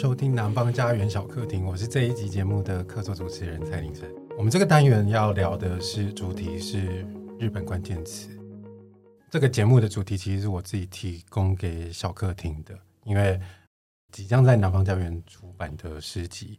[0.00, 4.10] 收听南方家园小客厅，我是这一集节目的客座主持人蔡林森。
[4.34, 7.06] 我们这个单元要聊的是主题是
[7.38, 8.30] 日本关键词。
[9.28, 12.74] 这个节目的主题其实是我自己提供给小客厅的，
[13.04, 13.38] 因为
[14.10, 16.58] 即将在南方家园出版的诗集，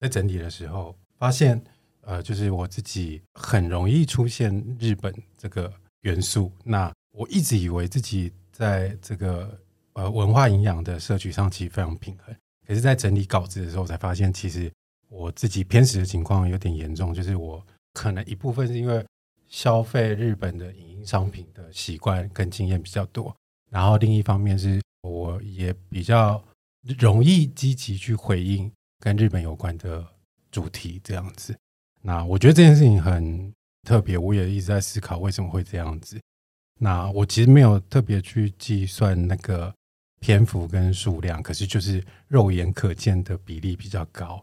[0.00, 1.62] 在整理的时候发现，
[2.00, 5.70] 呃，就是我自己很容易出现日本这个
[6.00, 6.50] 元素。
[6.64, 9.60] 那我一直以为自己在这个
[9.92, 12.34] 呃文化营养的摄取上其实非常平衡，
[12.68, 14.70] 可是，在整理稿子的时候才发现，其实
[15.08, 19.02] 我自己偏食的情况有点严重，就是我可能一部分是因为
[19.48, 23.34] 消费日本的影音商品的习惯跟经验比较多，
[23.70, 26.44] 然后另一方面是我也比较
[26.98, 30.06] 容易积极去回应跟日本有关的
[30.50, 31.56] 主题这样子。
[32.02, 33.50] 那我觉得这件事情很
[33.86, 36.20] 特别，我也一直在思考为什么会这样子。
[36.78, 39.74] 那我其实没有特别去计算那个
[40.20, 44.42] 篇幅跟数量，可是就是肉眼可见的比例比较高。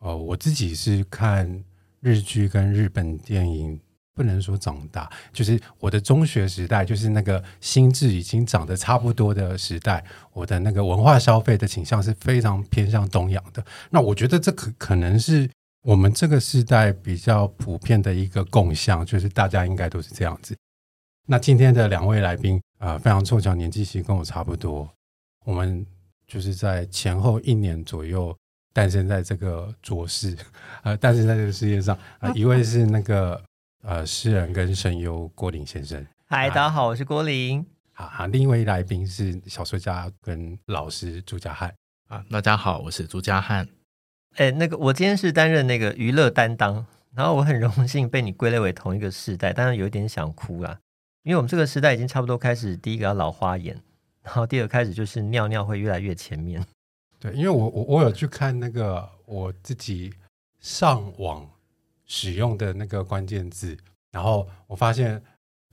[0.00, 1.62] 哦，我自己是看
[2.00, 3.78] 日剧跟日本电影，
[4.14, 13.64] 不能说长大，就是我的中学时代，就是那个心智已经长得差不多的时代，我的那个文化消费的倾向是非常偏向东洋的。
[13.90, 15.48] 那我觉得这可可能是
[15.84, 20.56] 我们这个时代比较普遍的一个共向，就是大家应该都是这样子。
[21.28, 24.88] 那今天的两位来宾啊、呃，非常凑巧，年纪其实跟我差不多。
[25.44, 25.84] 我们
[26.26, 28.36] 就是在前后一年左右
[28.72, 30.36] 诞生在这个浊世，
[30.82, 31.94] 呃，诞生在这个世界上。
[32.18, 33.42] 啊、呃，一位是那个
[33.82, 36.04] 呃诗人跟声优郭林先生。
[36.26, 37.64] 嗨，大家好，我是郭林。
[37.92, 41.74] 好啊，另一位来宾是小说家跟老师朱家汉。
[42.08, 43.68] 啊，大家好，我是朱家汉。
[44.36, 50.78] 哎，那个我今天是担任那个娱乐担当，然后我很荣幸被你归类为同一个世代，但是有一点想哭啊。
[51.24, 53.80] 因为我们这个时代已经差不多开始，第一个要老花眼，
[54.22, 56.64] 然后第二开始就是尿尿会越来越前面。
[57.18, 60.12] 对，因为我我我有去看那个我自己
[60.60, 61.48] 上网
[62.06, 63.76] 使用的那个关键字，
[64.10, 65.22] 然后我发现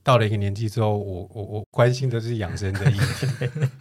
[0.04, 3.28] 到了一个年纪之后，我我我关心的是养生的议题，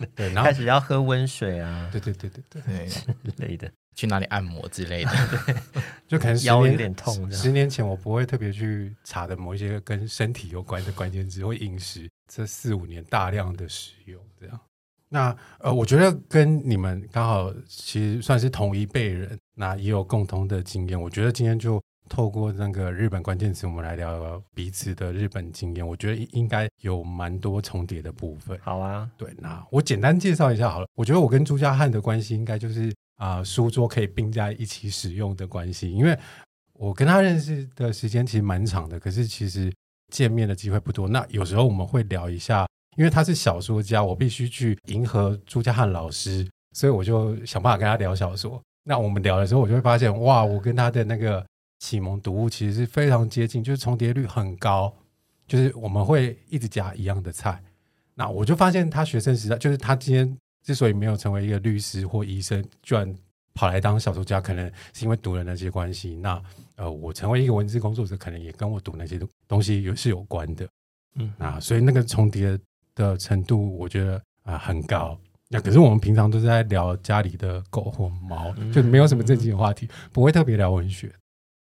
[0.17, 3.71] 对，然后开始要喝温水啊，对对对对对，对之类的。
[3.99, 5.11] 去哪里按摩之类的，
[6.07, 7.29] 就可能腰有点痛。
[7.33, 12.09] 十年前我不会特别去查的某一些跟身体有关的关键词，或饮食。
[12.33, 14.61] 这四五年大量的使用，这样。
[15.09, 21.01] 那呃，我觉得跟你们刚好其实算是同一辈人，那也有共同的经验。
[21.01, 25.85] 我觉得今天就透过那个日本关键词，我们来聊聊彼此的日本经验。
[25.85, 28.57] 我觉得应该有蛮多重叠的部分。
[28.63, 30.87] 好啊，对，那我简单介绍一下好了。
[30.95, 32.95] 我觉得我跟朱家汉的关系应该就是。
[33.19, 36.19] 啊，书桌可以并在一起使用的关系，因为
[36.73, 39.73] 我跟他认识的时间其实蛮长的，可是其实
[40.13, 41.09] 见面的机会不多。
[41.09, 48.63] 那有时候我们会聊一下，因为他是小说家，我必须去迎合朱家汉老师，所以我就想办法跟他聊小说。
[48.85, 51.45] 那我们聊的时候，我就会发现，哇，我跟他的那个
[51.81, 54.95] 启蒙读物其实是非常接近，就是重叠率很高，
[55.49, 57.61] 就是我们会一直夹一样的菜。
[58.15, 60.39] 那我就发现他学生时代，就是他今天。
[60.65, 63.15] 之所以没有成为一个律师或医生，居然
[63.55, 66.15] 跑来当小说家，可能是因为读了那些关系。
[66.17, 66.41] 那
[66.77, 70.69] 呃，我成为一个文字工作者，可能也跟我读那些东西有是有关的。
[71.17, 72.59] 嗯，啊，所以那个重叠
[72.95, 75.19] 的程度，我觉得啊、呃、很高。
[75.49, 81.11] 那可是我们平常都是在聊家里的狗或猫，就没有什么正经的话题，不会特别聊文学。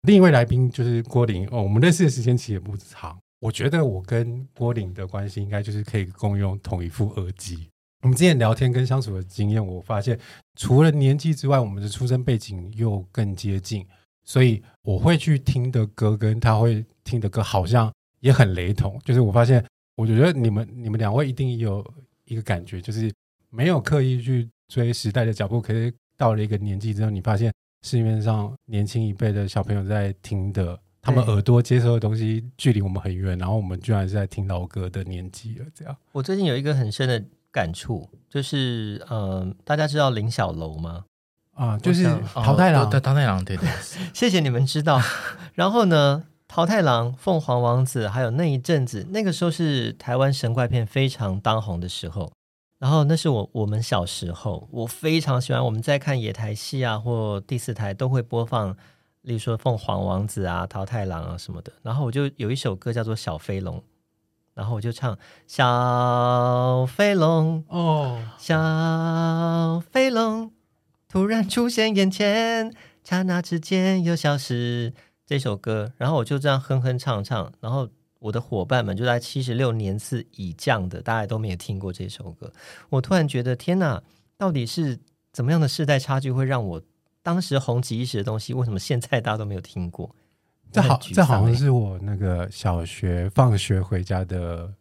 [0.02, 3.18] 另一位来宾就是郭林哦，我们认识的时间其实也不长。
[3.40, 7.70] 我觉得我跟郭林的关系，应该就是可以共用同一副耳机。
[8.06, 10.18] 我们之前聊天跟相处的经验，我发现
[10.56, 13.84] 除了年纪之外，我们的出生背景又更接近，
[14.24, 19.02] 所以我会去听的歌跟他会听的歌好像也很雷同。
[19.04, 19.66] 就是我发现，
[19.96, 21.84] 我觉得你们你们两位一定有
[22.26, 23.12] 一个感觉，就是
[23.50, 27.52] 没有刻意去追时代的脚步，可是到了一个年纪之后，你发现
[27.82, 35.66] 市面上年轻一辈的小朋友在听的，他们耳朵接收的东西距离我们很远，然后我们居然是在听老歌的年纪了。
[35.74, 37.26] 这样，我最近有一个很深的。
[37.56, 41.06] 感触就是，嗯、呃，大家知道林小楼吗？
[41.54, 42.04] 啊，就是
[42.34, 43.70] 桃太郎，对、哦、桃太郎，对对。
[44.14, 45.02] 谢谢你们知道。
[45.56, 52.30] 然后呢，桃太郎、凤凰王子，还有那一阵子，那个时候是台湾神怪片非常当红的时候。
[52.78, 55.64] 然后那是我我们小时候，我非常喜欢。
[55.64, 58.76] 我们在看野台戏啊，或第四台都会播放，
[59.22, 61.72] 例如说凤凰王子啊、桃太郎啊什么的。
[61.82, 63.78] 然后我就有一首歌叫做《小飞龙》。
[64.56, 65.16] 然后我就唱
[65.46, 70.52] 小飞龙哦，小飞龙
[71.08, 72.74] 突然出现眼前，
[73.04, 74.92] 刹那之间又消失。
[75.28, 77.52] 这首歌，然后我就这样哼哼唱唱。
[77.60, 82.54] 然后我的伙伴们就在七十六年次以降的，大家都没有听过这首歌。
[82.90, 84.04] 我突然觉得，天哪，
[84.38, 85.00] 到底是
[85.34, 86.80] 怎么样的世代差距会让我
[87.24, 90.16] 当时红极一时的东西，为什么现在大家都没有听过？
[90.76, 94.74] 这好，这好像是我那个小学放学回家的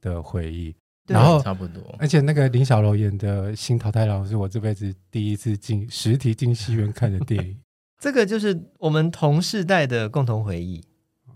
[0.00, 0.74] 的回忆。
[1.06, 7.58] 然后差不多，而且那个林小楼演的《新桃太郎》是我这辈子第一次进实体进戏院看的电影。
[7.98, 10.84] 这个就是我们同世代的共同回忆，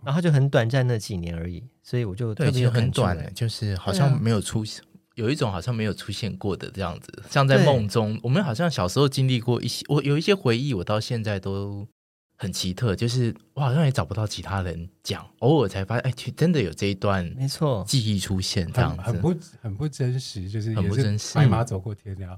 [0.04, 4.86] 然后就很短暂那几年而已，所以我就特别对，很短，就是好像没有出现，啊、
[5.16, 11.88] 有一种好像没有出现过的这样子，像在梦中，我们好像小时候经历过一些，我有一些回忆，我到现在都。
[12.36, 21.34] 很奇特，就是我好像也找不到其他人讲，偶尔才发现，哎，真的有这一段，没错，记忆出现这样子，很不很不真实，就是很不真实。
[21.34, 22.36] 白马走过天涯。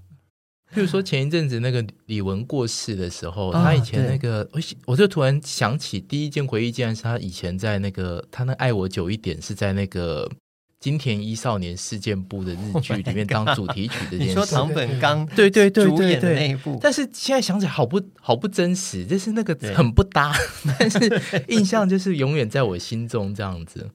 [0.74, 10.30] 譬如说前一阵子那个李玟过世的时候，他以前那个，我我就突然想起第一件回忆，竟然是他以前在那个他那爱我久一点是在那个。
[10.78, 20.34] 金田一少年事件簿的日剧 里面当主题曲的，你说唐本刚对对对主演的那一部，但是现在想起来好不好不真实，就是那个很不搭，
[20.78, 23.88] 但是印象就是永远在我心中这样子。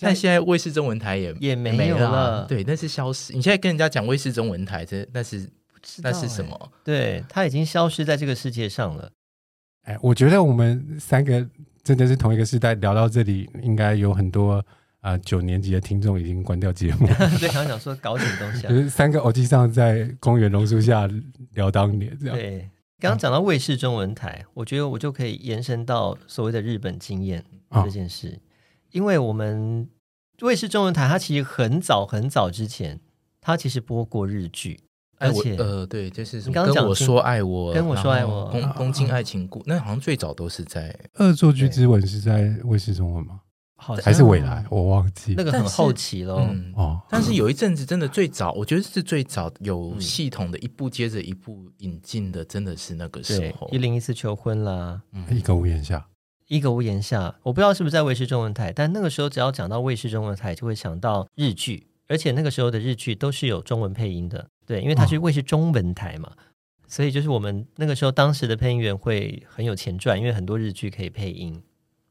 [0.00, 3.32] 但现在卫视中文台也也没有了，对，那是消失。
[3.34, 5.48] 你现在跟人家讲卫视中文台，这那是
[5.98, 6.72] 那是什么？
[6.82, 9.12] 对，它已经消失在这个世界上了。
[9.84, 11.46] 哎，我觉得我们三个
[11.84, 14.64] 真的是同一个时代，聊到这里应该有很多。
[15.02, 17.06] 啊，九年级的听众已经关掉节目。
[17.38, 21.08] 对，想想说搞什么东西，啊， 就是三个耳机上在公园榕树下
[21.54, 22.36] 聊当年这样。
[22.36, 22.70] 对，
[23.00, 27.44] 刚刚讲到卫视中文台，我觉得我就可以延伸到所谓的日本经验
[27.84, 28.40] 这件事，哦，
[28.92, 29.88] 因为我们
[30.40, 33.00] 卫视中文台它其实很早很早之前，
[33.40, 34.78] 它其实播过日剧，
[35.18, 43.40] 而且呃，对，就是什么刚刚讲跟我说爱我，跟我说爱我，东东京爱情故，那好像最早都是在《恶作剧之吻》是在卫视中文吗？
[44.02, 45.34] 还是未来，我忘记。
[45.36, 46.36] 那个很后期了。
[46.36, 53.68] 嗯、哦，但是有一阵子真的最早，我觉得是最早有系统的一步接着一步引进的，真的是那个时候。
[53.72, 56.06] 一零一四求婚啦，嗯、一个屋檐下，
[56.48, 66.38] 一个屋檐下，我不知道是不是在卫视中文台，但那个时候只要讲到卫视中文台，就会想到日剧，而且那个时候的日剧都是有中文配音的，对，因为它是卫视中文台嘛，哦、
[66.86, 71.60] 所以就是我们那个时候当时的配音员会很有钱赚，因为很多日剧可以配音。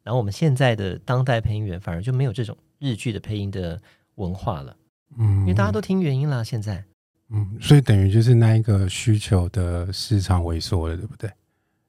[0.04, 3.80] 然后我们现在的当代配音员反而就没有这种日剧的配音的
[4.16, 4.76] 文化了，
[5.18, 6.84] 嗯，因为大家都听原音啦，现在，
[7.30, 11.32] 嗯，所以等于就是那一个需求的市场萎缩了，对不对？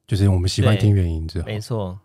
[0.05, 1.99] 就是我们习惯听原音之后，没错。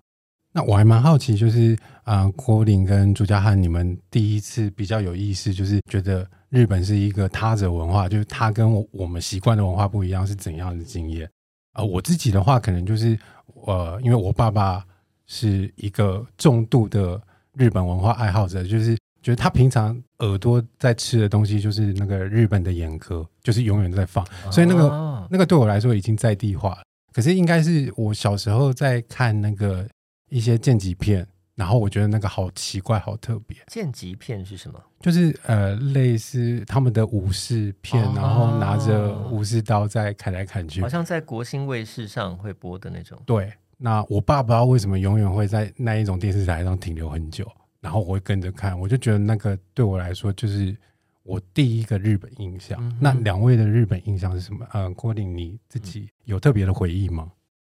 [0.50, 11.26] 那我还蛮好奇，就是啊，呃、郭林跟朱家汉，你们第一次比较有意思，就是觉得日本是一个他者文化，就是他跟我我们习惯的文化不一样，是怎样的经验？
[11.72, 13.18] 啊、呃，我自己的话，可能就是
[13.66, 14.82] 呃，因为我爸爸。
[15.28, 17.20] 是一个重度的
[17.54, 26.82] 日本文化爱好者，就是觉得他平常耳朵在吃的东西就是那个日本的演歌，就是永远在放，所以那个那个对我来说已经在地化了。
[27.12, 29.86] 可是应该是我小时候在看那个
[30.30, 31.26] 一些剑戟片，
[31.56, 33.56] 然后我觉得那个好奇怪，好特别。
[33.66, 34.80] 剑戟片是什么？
[35.00, 43.20] 就是呃，类似他们的武士片，然后拿着武士刀在砍来砍去，好像在国新卫视上会播的那种。
[43.26, 43.52] 对。
[43.80, 47.48] 那我爸不知道为什么永远会在那一种电视台上停留很久，
[47.80, 50.76] 然后我会跟着看，我就觉得那个对我来说就是
[51.22, 52.76] 我第一个日本印象。
[52.82, 54.66] 嗯、那两位的日本印象是什么？
[54.72, 57.30] 呃，郭霖你自己有特别的回忆吗？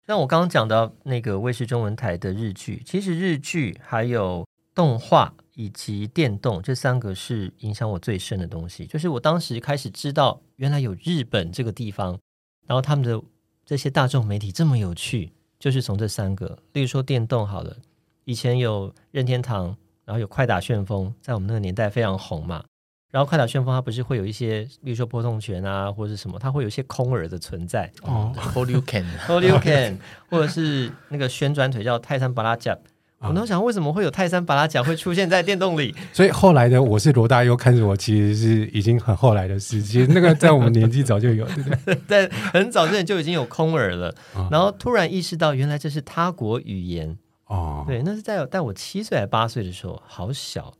[0.05, 8.85] 像我刚刚讲到那个卫视中文台的日剧，其实日剧还有动画以及电动这三个是影响我最深的东西。
[8.85, 12.19] 就是我当时开始知道原来有日本这个地方，
[12.67, 13.23] 然后他们的
[13.65, 15.31] 这些大众媒体这么有趣。
[15.63, 17.73] 就是从这三个，例如说电动好了，
[18.25, 22.65] 以前有任天堂，然后有快打旋风，在我们那个年代非常红嘛。
[23.11, 29.97] 然后快打旋风它不是会有一些，例如说波动拳啊，或者是什么，它会有一些空耳的存在哦 h o l d you can，Hold you can，
[30.29, 32.77] 或者是那个旋转腿叫泰山巴拉甲。
[33.29, 35.95] 我都想为什么会有泰山巴拉甲会出现在电动里？
[36.11, 40.05] 所以后来的我是罗大佑看着我，其实是已经很后来的事情。
[40.13, 41.95] 那个在我们年纪早就有，对不对？
[42.07, 44.13] 在很早之前就已经有空耳了，
[44.51, 47.85] 然后突然意识到原来这是他国语言哦。
[47.87, 50.73] 对，那是在在我七岁还八岁的时候，好小。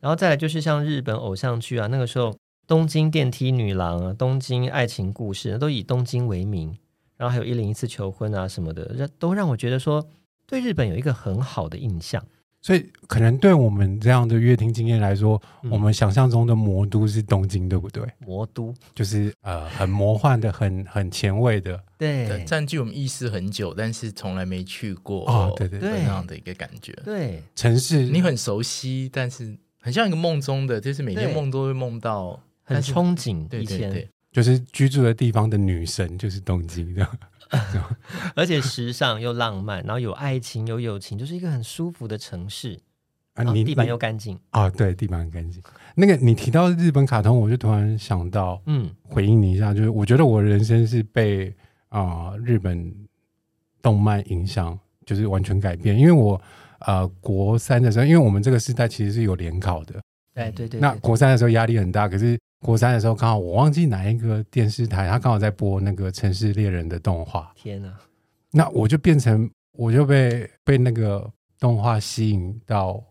[0.00, 2.34] 然后再来就是像日本偶像剧啊，那个时候
[2.66, 6.76] 东京电梯女郎啊，东京爱情故事都以东京为名，
[7.16, 10.06] 然后还有一零一次求婚啊什么的，让都让我觉得说。
[10.50, 12.20] 对日本有一个很好的印象，
[12.60, 18.04] 所以可能对我们这样的乐听经验来说，嗯、我们想象中的魔都是东京，对不对？
[18.18, 18.74] 魔都。
[18.92, 26.92] 就是呃很魔幻的、很很前卫的，对，占据我们意识很久，但是从来没去过哦，对对对，那样的一个感觉。
[27.04, 33.46] 对，城市你很熟悉，但是很像一个梦中的，就是每天梦都会梦到，很憧憬。
[33.46, 37.18] 对对对，就是居住的地方的女神就是东京这样。
[38.36, 42.78] 而且时尚又浪漫，然后有爱情有友情，就是一个很舒服的城市
[43.34, 43.42] 啊！
[43.42, 45.62] 你地板又干净啊，对，地板很干净。
[45.94, 51.52] 那个你提到日本卡通，我就突然想到，嗯，回应你一下，就是我觉得我人生是被
[51.88, 52.94] 啊、呃、日本
[53.82, 55.98] 动漫影响，就是完全改变。
[55.98, 56.40] 因为我
[56.80, 60.00] 呃国三的时候，因为我们这个时代其实是有联考的，
[60.34, 62.38] 对对对，对，那国三的时候压力很大，可是。
[62.60, 67.50] 国三的时候，刚好我忘记哪一个电视台，他刚好在播那个《城市猎人》的动画。
[67.54, 67.92] 天哪！
[68.50, 73.02] 那我就变成，我就被被那个动画吸引到，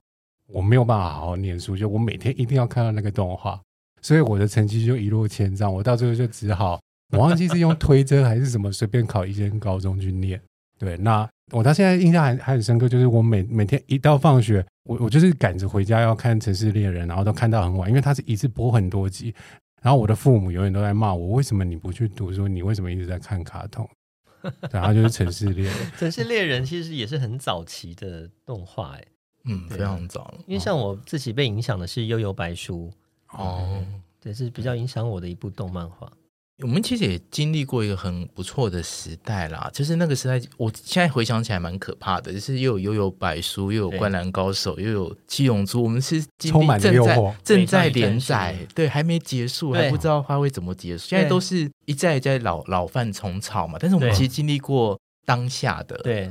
[0.47, 3.59] 我没有办法好好念书，就我每天一定要看到那个动画，
[4.01, 5.73] 所以我的成绩就一落千丈。
[5.73, 6.79] 我到最后就只好，
[7.11, 10.39] 我忘记是用推甄还是什么，随便考一间高中去念。
[10.77, 14.65] 对，那我到现在印象还还很深刻，就是我每每天一到放学。
[14.83, 19.33] 我我就是赶着回家要看《城市猎人》，然后都看到很晚，因为他是一次播很多集。
[19.81, 22.47] 然后我的父母永远都在骂我：为什么你不去读书？
[22.47, 23.87] 你为什么一直在看卡通？
[24.71, 25.73] 然后就是《城市猎人》。
[25.99, 29.05] 《城市猎人》其实也是很早期的动画，哎，
[29.45, 30.33] 嗯，非常早。
[30.47, 32.91] 因为像我自己被影响的是《悠悠白书》
[33.37, 36.11] 哦，嗯，对，是比较影响我的一部动漫画。
[36.61, 51.07] 我们其实也经历过一个很不错的时代啦，就是那个时代，我现在回想起来蛮可怕的，就是又有幽游白书，又有灌篮高手，又有七龙珠，我们是充满了诱惑，正在连载，对，还没结束，还不知道它会怎么结束。
[51.07, 56.29] 现在都是一再一再老老犯重草嘛，但是我们其实经历过当下的，对，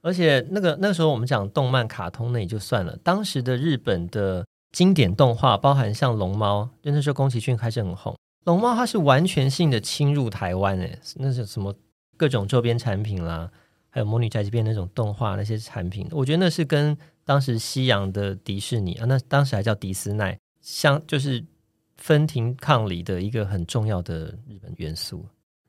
[0.00, 8.16] 而且那个那个时候我们讲动漫卡通那也就算了，当时的日本的经典动画，包含像龙猫，就那时候宫崎骏开始很红。
[8.44, 11.74] 龙猫它是完全性的侵入台湾诶，那是什么
[12.16, 13.50] 各种周边产品啦，
[13.88, 21.44] 还有魔女宅急便那种动画那些产品，我觉得那是跟当时西洋的迪士尼啊，那当时还叫迪斯奈，相就是
[21.96, 25.24] 分庭抗礼的一个很重要的日本元素。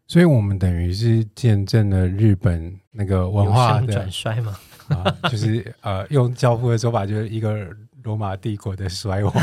[0.08, 7.70] 所以我们等于是见证了日本那个文化的转衰嘛，啊，就是呃，用教父的说法，就是一个。
[8.03, 9.33] 罗马帝国的衰亡，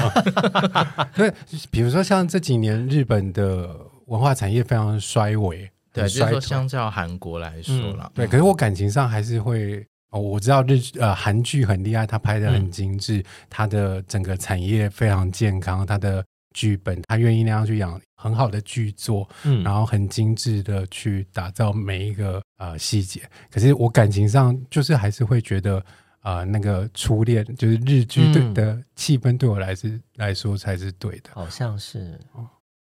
[1.14, 1.32] 对，
[1.70, 3.74] 比如说像这几年日本的
[4.06, 8.26] 文化产业非常衰微，对，就是说相较韩国来说了，嗯，对。
[8.26, 16.24] 可是我感情上还是会，哦，我知道日呃韩剧很厉害，它拍的很精致，它的整个产业非常健康，它的
[16.54, 23.22] 剧本它愿意那样去养很好的剧作，嗯，然后很精致的去打造每一个呃细节。
[23.50, 25.84] 可是我感情上就是还是会觉得。
[26.20, 31.30] 啊、呃，那个初恋就是日剧对的气氛，对我来是、嗯、来说才是对的。
[31.34, 32.18] 好像是，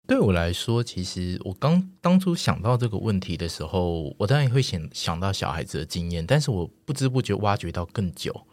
[0.06, 8.46] 对我来说，其实我刚当初想到这个问题的时候，我当然也会想想到小孩子的经验，但是我不知不觉挖掘到更久，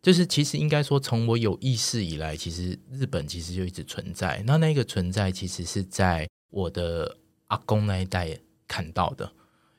[0.00, 4.42] 就是其实应该说，从我有意识以来，其实日本其实就一直存在。
[4.46, 9.30] 那那个存在，其实是在我的阿公那一代看到的。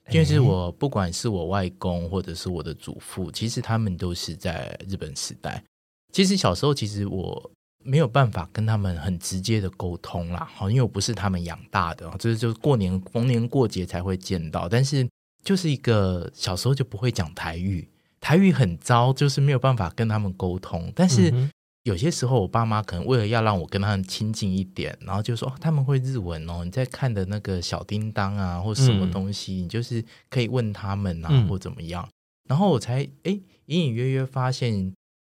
[0.09, 5.63] 因为是我不管是我外公或者是我的祖父，其实他们都是在日本时代。
[6.11, 7.51] 其实小时候，其实我
[7.83, 14.67] 没有办法跟他们很直接的沟通啦，好，因为我不是他们养大的，就是就过年逢年过节才会见到。
[14.69, 15.07] 但是
[15.43, 17.87] 就是一个小时候就不会讲台语，
[18.19, 20.91] 台语很糟，就是没有办法跟他们沟通。
[20.95, 21.33] 但是。
[21.83, 32.07] 嗯有些时候，我爸妈可能为了要让我跟他们亲近一点，然后就说：“哦，他们会日文哦，你在看的那个小叮当啊，或什么东西，嗯、你就是可以问他们啊，嗯、或怎么样。”
[32.47, 34.93] 然后我才哎，隐隐约约发现，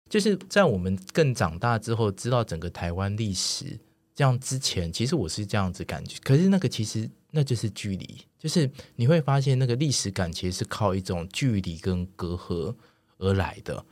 [0.08, 3.78] 就是在我们更长大之后，知道整个台湾历史
[4.14, 6.18] 这样之前，其实我是这样子感觉。
[6.24, 12.74] 可是那个其实那就是距离，就是你会发现那个历史感其实是靠一种距离跟隔阂
[13.18, 13.84] 而来的。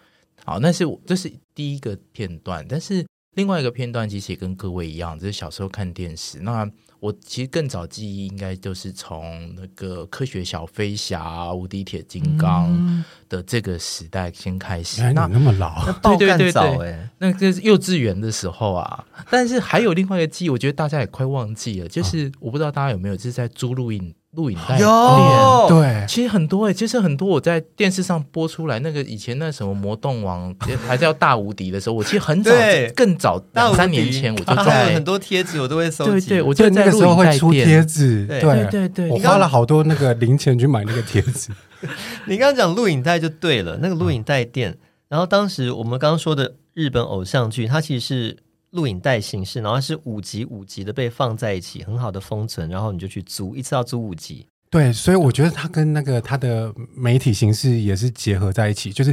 [0.44, 6.40] 好，那是这是第一个片段，但是另外一个片段其实也跟各位一样，就是小时候看电视。
[6.40, 15.02] 那我其实更早记忆应该就是从那个科学小飞侠、无敌铁金刚的这个时代先开始。
[15.02, 19.04] 嗯、那那么老，那对对对对，那个是幼稚园的时候啊。
[19.30, 24.14] 但是还有另外一个记忆，我觉得大家也快忘记了，就是我不知道大家有没有就是在租录影。
[24.36, 25.66] 录影带有。
[25.68, 30.54] 对，其实很多哎、欸，其实很多我在电视上播出来那个以前那什么魔动王
[30.86, 32.52] 还叫大无敌的时候，我其实很早
[32.94, 38.40] 更早两三年前我就在很多贴纸我都会收集，对对，我就在那个时候会出贴纸，对。
[38.40, 38.66] 对。
[38.70, 41.50] 对对，我花了好多那个零钱去买那个贴纸。
[42.26, 44.76] 你刚刚讲录影带就对了，那个录影带店，
[45.08, 48.36] 然后当时我们刚刚说的日本偶像剧，它其实是。
[48.76, 54.46] 录影带形式，然后是五集五集的被放在一起，很好的封存，然后你就去租，一次要租五集。
[54.70, 58.92] 对，所以我觉得它跟那个它的媒体形式也是结合在一起。
[58.92, 59.12] 就是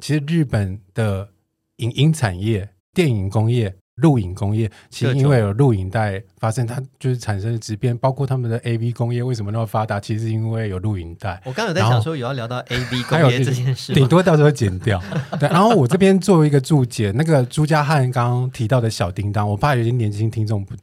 [0.00, 1.28] 其实日本的
[1.76, 11.40] 影音产业、电影工业录影工业，其实因为有录影带发生，它就是产生的质变，包括他们的 AV 工业为什么那么发达，其实是因为有录影带。
[11.44, 15.02] 我刚刚有在想说，有要聊到 AV 工业这件事，顶多到时候剪掉。
[15.40, 20.74] 对，然后我这边作为一个注解，那个朱家汉刚刚提到的小叮当，我怕有些年轻听众不，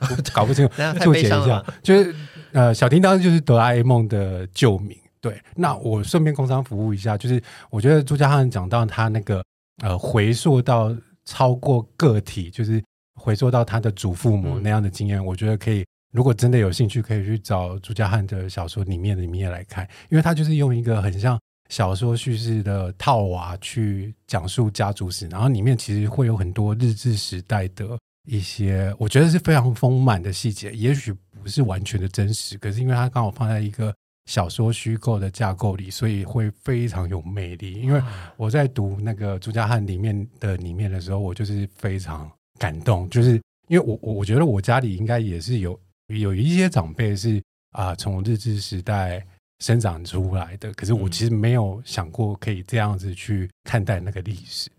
[0.00, 0.72] 不搞不清楚，
[1.04, 2.14] 注解一下，就是
[2.52, 4.96] 呃，小叮当就是哆啦 A 梦的旧名。
[5.20, 9.44] 对，那我顺便工商服务一下，就是我觉得朱家汉讲到他那个
[9.82, 10.96] 呃，回溯到。
[11.24, 12.82] 超过个体，就是
[13.14, 15.84] 回溯到他的祖父母那样的经验，嗯、我觉得可以。
[16.12, 21.36] 如果真的有兴趣，可以去找朱家汉的小说里面的里面来看，因为他就是用一个很像
[21.70, 31.12] 小说叙事的套娃去讲述家族史，然后里面其实会有很多日治时代的一些，我觉得是非常丰满的细节，也许
[31.42, 33.92] 不是完全的真实，可是因为他刚好放在一个。
[34.26, 37.74] 小说虚构的架构里，所以会非常有魅力。
[37.74, 38.02] 因为
[38.36, 43.08] 我在读那个朱家汉里面的里面的时候，我就是非常感动。
[43.10, 45.78] 就是因为我我我觉得我家里应该也是有
[46.08, 49.24] 有一些长辈是啊从日治时代
[49.60, 54.70] 生长出来的，可是我其实没有想过可以这样子去看待那个历史。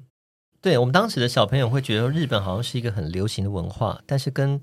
[0.59, 4.59] 对，我们当时的小朋友会觉得日本好像是一个很流行的文化，但是跟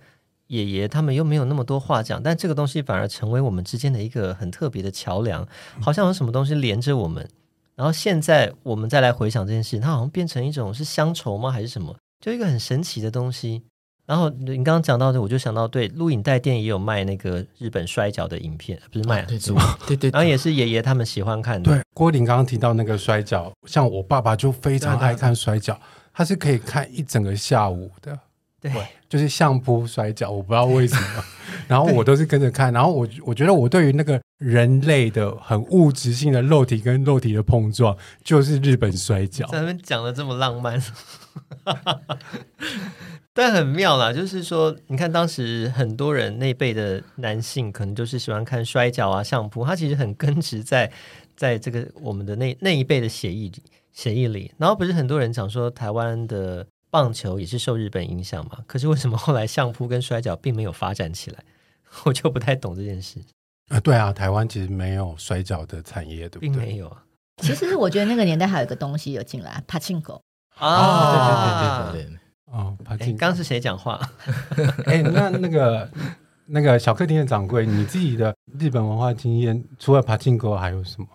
[0.49, 5.47] 爷爷他们又没有那么多话讲，但这个东西反而成为我们之间的一个很特别的桥梁，
[5.81, 7.29] 好像有什么东西连着我们。
[7.75, 11.51] 然后现在我们再来回想这件事，它好像变成一种是乡愁吗？
[11.51, 11.97] 还是什么？
[12.21, 13.63] 就一个很神奇的东西。
[14.05, 19.57] 然后你刚刚讲到的，我就想到，对，录影带店也有卖那个日本摔跤的影片，不是卖，对 对
[19.87, 20.11] 对对。
[20.11, 21.71] 然后也是爷爷他们喜欢看的。
[21.73, 25.81] 对，郭林刚刚提到那个摔跤，像我爸爸就非常爱看摔角，
[26.13, 28.19] 他是可以看一整个下午的。
[28.63, 28.73] 对，
[29.09, 31.25] 就是相扑摔跤，我不知道为什么，
[31.67, 39.45] 然后我都是跟着看，然后我我觉得我对于那个人类的很物质性的肉体跟肉体的碰撞，就是日本摔跤。
[39.49, 40.81] 咱们讲的这么浪漫，
[43.35, 50.89] 但很妙啦，就是说，你看当时很多人那辈的男性，可能就是喜欢看摔跤啊、相扑，他其实很根植在
[51.35, 54.53] 在这个我们的那那一辈的协议里，协议里。
[54.57, 56.65] 然后不是很多人讲说台湾的。
[56.93, 58.59] 棒球也是受日本影响嘛？
[58.67, 61.43] 可是为什么后来相扑跟摔跤并没有发展起来？
[62.05, 63.19] 我就不太懂这件事。
[63.71, 66.49] 啊，对啊，台湾其实没有摔跤的产业，对不对？
[66.51, 67.03] 并没有啊。
[67.39, 70.23] 其实我觉得那个年代还有一个东西有进来，帕金狗
[70.59, 72.21] 啊，对对对对对，
[72.53, 73.17] 哦，帕金。
[73.17, 73.99] 刚是谁讲话？
[74.85, 75.91] 哎，那那个
[76.45, 81.07] 那个小客厅的掌柜，你自己的日本文化经验，除了帕金狗还有什么？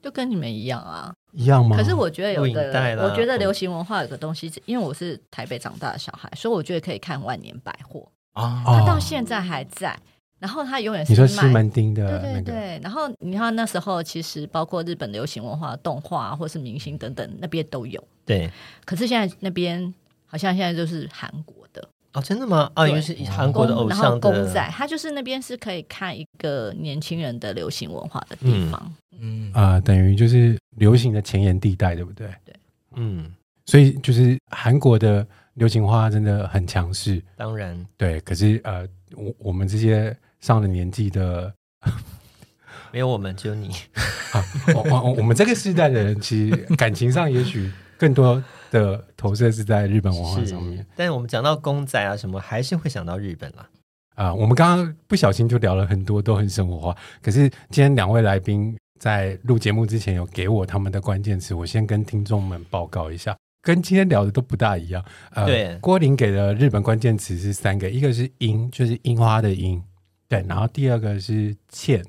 [0.00, 1.12] 就跟你们一样啊。
[1.34, 1.76] 一样吗？
[1.76, 2.62] 可是我觉得有一个，
[3.02, 9.98] 我觉得流行文化有个东西，因为我是台北长大的小孩，所以我觉得可以看万年百货啊，它到现在还在，
[10.38, 12.80] 然后它永远是你说西门町的、那个，对对对。
[12.82, 18.02] 然后你看那时候，其实包括日本流行文化、动画或是明星等等，那边都有。
[18.24, 18.50] 对。
[18.84, 19.92] 可是现在那边
[20.26, 22.70] 好像现在就是韩国的哦，真的吗？
[22.74, 28.80] 啊，因为是韩国的偶像的，公仔，他就是那边是可以看一个年轻人的流行文化的地方。
[29.18, 32.26] 嗯嗯啊、呃，等于就是流行的前沿地带，对不对？
[32.44, 32.54] 对，
[32.96, 33.32] 嗯，
[33.66, 38.20] 所以就是韩国的流行文化真的很强势，当然对。
[38.20, 41.52] 可是呃，我我们这些上了年纪的，
[42.92, 43.68] 没有我们，只有你。
[44.34, 48.42] 啊，我我我们这个世代的人，其实感情上也许更多
[48.74, 50.86] 的投射是在日本文化上面。
[50.96, 53.68] 但是我们讲到公仔啊什么，还是会想到日本啦。
[54.16, 56.96] 啊、呃，我们刚刚不小心就聊了很多，都很生活化。
[57.22, 58.76] 可是今天两位来宾。
[59.00, 65.04] 在录节目之前有给我他们的关键词，我先跟听众们报告一下，跟今天聊的都不大一样。
[65.32, 69.82] 呃，对，郭林给的日本关键词是三个，一个是樱，就是樱花的樱，
[70.26, 72.02] 对，然后第二个是茜，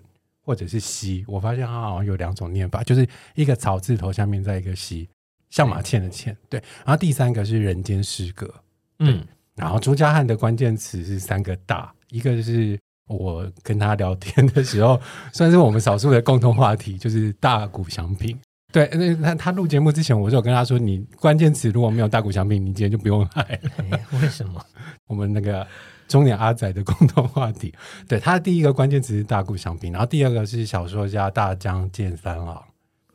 [0.45, 5.09] 或者是西，我发现它好像有两种念法，就是一个草字头下面再一个希，
[5.55, 8.53] 像马倩的倩，对，然后第三个是人间失格，
[8.99, 12.77] 嗯，然后朱家汉的关键词是三个大，一个是。
[13.07, 14.99] 我跟他聊天的时候，
[15.31, 18.35] 算是我们少数的共同话题，就是大谷翔平。
[18.71, 23.99] 对，那他他录节目之前，我就有跟他说，你关键词如果没有大谷翔平，你今天就不用来了。
[24.19, 24.59] 为什么？
[25.05, 25.67] 我们那个
[26.07, 27.71] 中年阿仔的共同话题。
[28.07, 32.59] 对，他的第一个关键词是大谷翔平，然后第二个是小说家大江健三郎，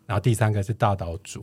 [0.07, 1.43] 然后第三个是大岛渚，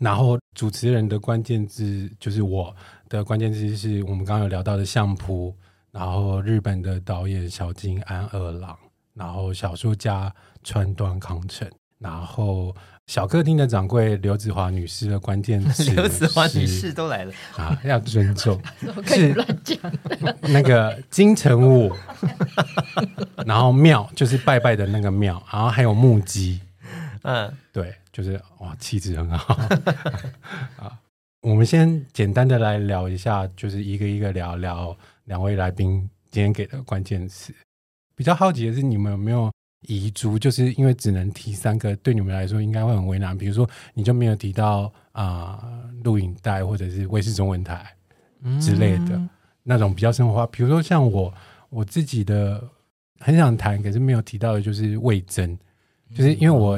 [0.00, 2.74] 然后主持人的关键字就是我
[3.08, 5.54] 的关键字是我们刚刚有聊到的相扑。
[5.92, 8.76] 然后日本的导演小金安二郎，
[9.12, 10.32] 然后小说家
[10.62, 12.72] 川端康成，然后
[13.08, 18.56] 小客厅的掌柜刘子华女士的关键词， 刘子华女士都来了啊，要尊重，
[19.04, 19.76] 可以乱讲。
[20.42, 21.92] 那个金城武，
[23.44, 26.60] 然后庙就是拜拜的那个庙，然后还有木屐，
[27.22, 29.54] 嗯，对，就是哇，气质很好
[30.76, 31.00] 啊。
[31.40, 37.54] 我们先简单的来聊一下，就是一个一个聊聊两位来宾今天给的关键词。
[38.14, 39.50] 比较好奇的是，你们有没有
[39.88, 40.38] 遗珠？
[40.38, 43.36] 就是因为只能提三个，对你们来说应该会很为难。
[43.36, 45.66] 比如说，你就没有提到啊，
[46.04, 47.90] 录影带或者是卫视中文台
[48.60, 49.18] 之类的、
[49.62, 50.46] 那种比较生活化。
[50.48, 51.32] 比如说像我
[51.70, 52.62] 我自己的
[53.18, 55.58] 很想谈，可是没有提到的就是魏征，
[56.14, 56.76] 就是因为我、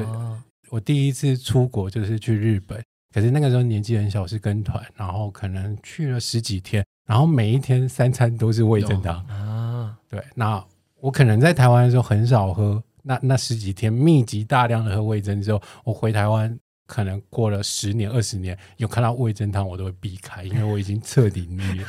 [0.73, 2.83] 我第一次出国就是去日本。
[3.15, 9.95] 可是那个时候年纪很小，是跟团，然后可能去了十几天，然后每一天三餐都是味噌汤啊。
[10.09, 10.65] 对，那
[10.99, 21.87] 我可能在台湾的时候很少喝，那那十几天密集大量的喝味噌之后，我回台湾可能过了十年二十年，有看到味噌汤我都会避开，因为我已经彻底腻了。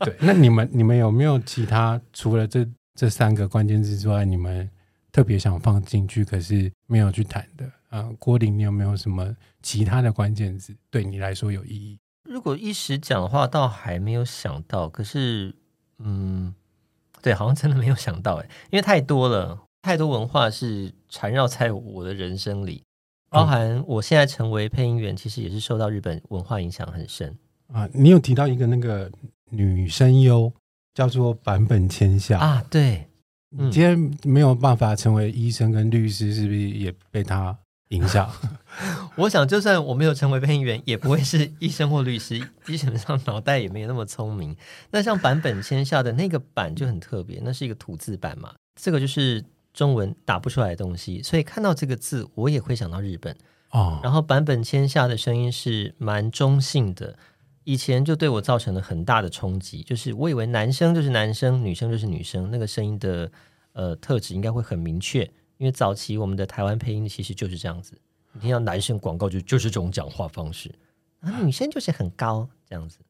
[0.00, 4.68] 对，那你们你们有没有其他除了这这三个关键字之外，你们
[5.18, 7.68] 特别想放进去可是没有去谈的？
[7.88, 11.98] 啊，郭林，你有没有什么其他的关键字对你来说有意义？
[12.22, 14.88] 如果一时讲的话，倒还没有想到。
[14.88, 15.52] 可是，
[15.98, 16.54] 嗯，
[17.20, 22.84] 对，好像真的没有想到哎，因为太多了，太多文化是缠绕在我的人生里，
[23.28, 27.36] 包含我现在成为配音员，其实也是受到日本文化影响很深
[27.72, 27.88] 啊。
[27.92, 29.10] 你有提到一个那个
[29.50, 30.52] 女声优
[30.94, 32.64] 叫做坂本千夏啊？
[32.70, 33.08] 对，
[33.50, 37.56] 你今天没有办法成为医生跟律师，是不是也被他？
[37.88, 38.30] 影响，
[39.16, 44.54] 我想就算我没有成为配音员，也不会是医生或律师， 基本上脑袋也没有那么聪明。
[44.90, 53.34] 那像版本签下的那个版就很特别，那是一个土字版嘛，这个就是中文打不出来的东西，所以看到这个字，我也会想到日本
[53.70, 53.98] 哦。
[54.02, 57.16] 然后版本签下的声音是蛮中性的，
[57.68, 63.30] 以前就对我造成了很大的冲击，就是我以为男生就是男生，女生就是女生，那个声音的
[63.74, 65.22] 呃特质应该会很明确。
[65.58, 67.92] 因为早期我们的台湾配音其实就是这样子，
[68.32, 70.74] 你听到男生广告就就是这种讲话方式，
[71.20, 73.00] 啊，女生就是很高这样子。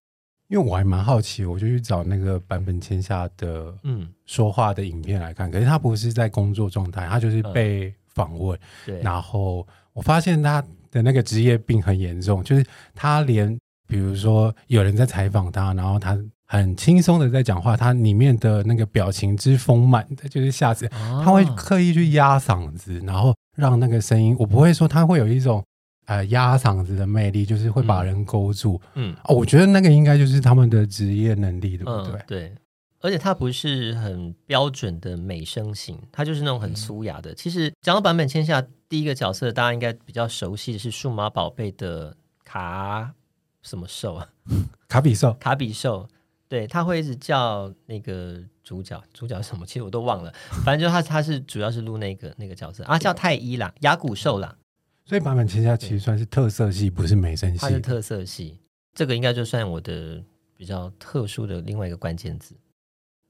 [0.49, 13.57] 因为我还蛮好奇，我就去找那个版本签下的嗯说话的影片来看，嗯、可是他不是在工作状态，他就是被访问，嗯、对，然后我发现他的那个职业病很严重，就是他连
[13.89, 16.17] 比如说有人在采访他，然后他。
[16.51, 25.63] 很轻松的在讲话，他里面的那个表情之丰满的，就是下次他会刻意去压嗓子，然后让那个声音，我不会说他会有一种
[26.07, 28.81] 呃压嗓子的魅力，就是会把人勾住。
[28.95, 32.13] 嗯，哦，我觉得那个应该就是他们的职业能力，对不对？
[32.13, 32.55] 嗯，对，
[33.03, 37.35] 而且他不是很标准的美声型，他就是那种很粗哑的。
[37.35, 43.13] 其实讲到版本千夏，第一个角色大家应该比较熟悉的是数码宝贝的卡
[43.63, 44.31] 什么兽啊？
[44.89, 46.09] 卡比兽，卡比兽。
[46.49, 49.67] 对，他会一直叫那个主角，主角什么？
[49.67, 50.33] 其实我都忘了。
[50.65, 54.57] 反正就他，他是主要是录那个那个角色啊，叫太一啦，亚古兽啦。
[55.05, 57.59] 所以版本千夏其实算是特色系，不是美声系。
[57.59, 58.59] 他是特色系，
[58.95, 60.23] 这个应该就算我的
[60.57, 62.55] 比较特殊的另外一个关键字。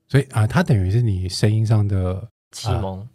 [0.06, 3.08] 所以啊，他等于是你声音上的启蒙，啊、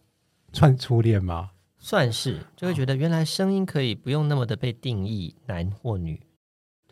[0.51, 1.51] 算初恋吗？
[1.79, 6.19] 算是，就会觉得原来声音可以不用那么的被定义男或女。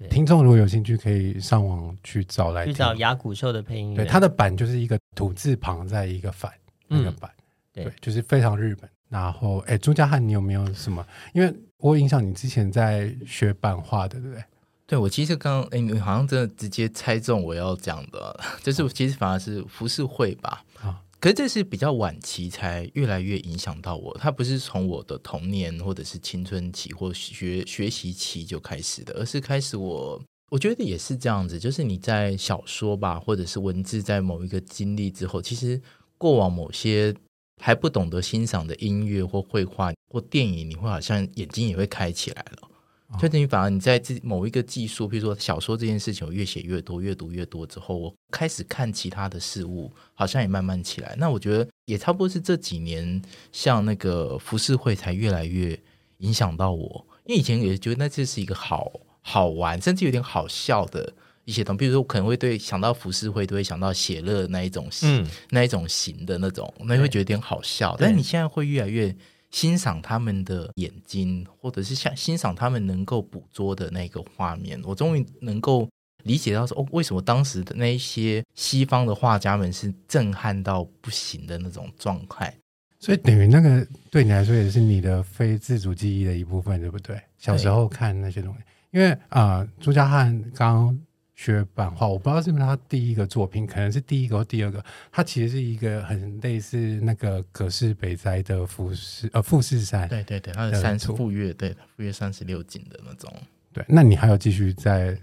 [0.09, 2.73] 听众如果有兴趣，可以上网去找来听。
[2.73, 3.95] 去找雅古兽的配音员。
[3.95, 6.51] 对，它的版就是一个土字旁，在一个反
[6.87, 7.29] 那个版，
[7.75, 8.89] 嗯、对，就是非常日本。
[9.09, 11.05] 然后，哎，朱家汉，你有没有什么？
[11.33, 14.43] 因为我印象你之前在学版画的，对不对？
[14.87, 20.63] 对，我其实刚刚，哎，你好像真的直接猜中我要讲的， 就是其实反而是浮世绘吧。
[20.81, 21.01] 啊。
[21.21, 35.79] 可是这是比较晚期才越来越影响到我，它不是从我的童年或者是青春期或学学习期就开始的，而是开始我我觉得也是这样子，就是你在小说吧，或者是文字在某一个经历之后，其实
[36.17, 37.13] 过往某些
[37.61, 42.70] 还不懂得欣赏的音乐或绘画或电影，你会好像眼睛也会开起来了。
[43.19, 51.13] 就等于反而你在自某一个技术，比如说小说这件事情，我越写越多，越读越多之后，我开始看其他的事物，好像也慢慢起来。
[51.17, 53.21] 那我觉得也差不多是这几年，
[53.51, 55.77] 像那个浮世绘才越来越
[56.19, 57.05] 影响到我。
[57.25, 61.79] 因为以前也觉得那这是一个好好玩，甚至有点好笑的一些东西。
[61.79, 67.95] 比如说，我可能会对想到浮世绘，都会想到写乐那一种型，嗯、那一种型的那种，那会觉得有点好笑。
[67.99, 69.13] 但你现在会越来越。
[69.51, 75.87] 欣赏他们的眼睛，或者是像欣赏他们能够捕捉的那个画面，我终于能够
[76.23, 82.53] 理解到说，哦，为什么当时的那一些西方的画家们是震撼到不行的那种状态。
[82.99, 87.19] 所以等于那个对你来说也是你的非自主记忆的一部分，对不对？
[87.37, 88.59] 小时候看那些东西，
[88.91, 90.97] 因为啊、呃，朱家汉刚。
[91.43, 94.83] 学版画，我不知道是不是他第一个作品，可能是第一个或第二个。
[95.11, 103.33] 他其实是一个很类似那个葛饰北斋的富士呃富士山，对对对，他的三富岳，对富岳三十六景的那种。
[103.73, 105.17] 对，那你还有继续在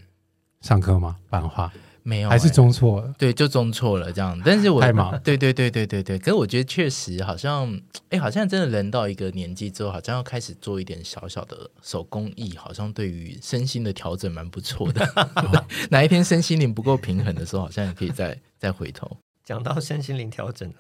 [0.61, 1.16] 上课吗？
[1.31, 1.72] 版画？
[2.09, 3.14] 没有、欸，还是中错了？
[3.18, 4.40] 对，就中错了这样。
[4.42, 5.11] 但是我 太忙。
[5.21, 6.18] 对对对对对对。
[6.18, 15.07] 可是我觉得确实好像，哎，好像真的人到一个年纪之后，好像要开始做一点小小的手工艺，好像对于身心的调整蛮不错的。
[15.90, 19.18] 哪一天身心灵不够平衡的时候，好像也可以再再回头。
[19.44, 20.77] 讲到身心灵调整了，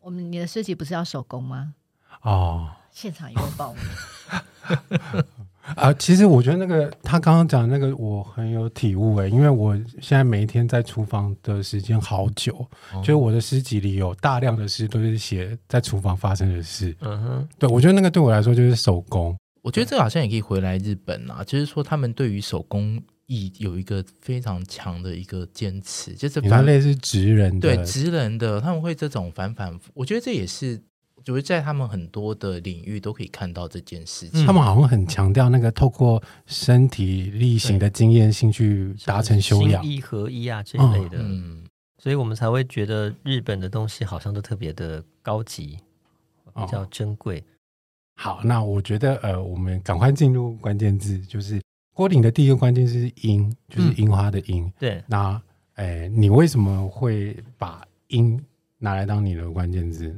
[0.00, 1.74] 我们你的设计不是要手工吗？
[2.22, 3.82] 哦，现场有报名。
[5.76, 12.54] 啊，其实我觉得那个他刚刚讲的那个我很有体悟诶，因为我现在每一天在厨房的时间好久，
[12.92, 16.94] 哦、就是我的诗集里有大量的诗都是写在厨房发生的事。
[17.00, 19.34] 嗯哼，对，我觉得那个对我来说就是手工。
[19.62, 30.82] 我觉得这个好像也可以回来日本啊，就是说他们对于手工艺有一个非常强的一个坚持，就是反类似职人的，对职人的他们会这种反反复，我觉得这也是。
[31.24, 34.44] 就是在他们很多的领域都可以看到这件事情。
[34.44, 41.18] 他们好像很强调那个透过身体力行的经验性去达成修养，心意合一啊这一类的。
[41.20, 41.64] 嗯，
[41.98, 45.78] 所以我们才会觉得日本的东西好像都特别的高级，
[46.54, 47.42] 比较珍贵。
[48.16, 51.60] 好，那我觉得呃，我们赶快进入关键字，就是
[51.94, 54.70] 郭顶的第一个关键是樱，就是樱花的樱。
[54.78, 55.40] 对，那
[55.74, 58.38] 哎，你为什么会把樱
[58.78, 60.14] 拿来当你的关键字？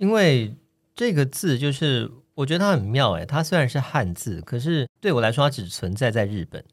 [0.00, 0.56] 因为
[0.94, 6.64] 这个字就是我觉得它很妙诶，它虽然是汉字，可是对我来说它只存在在日本。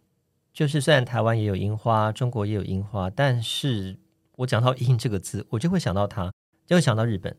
[0.54, 3.98] 就是虽然台湾也有樱花，中国也有樱花，但是
[4.38, 6.32] 我讲到“樱”这个字，我就会想到它，
[6.66, 7.36] 就会想到日本。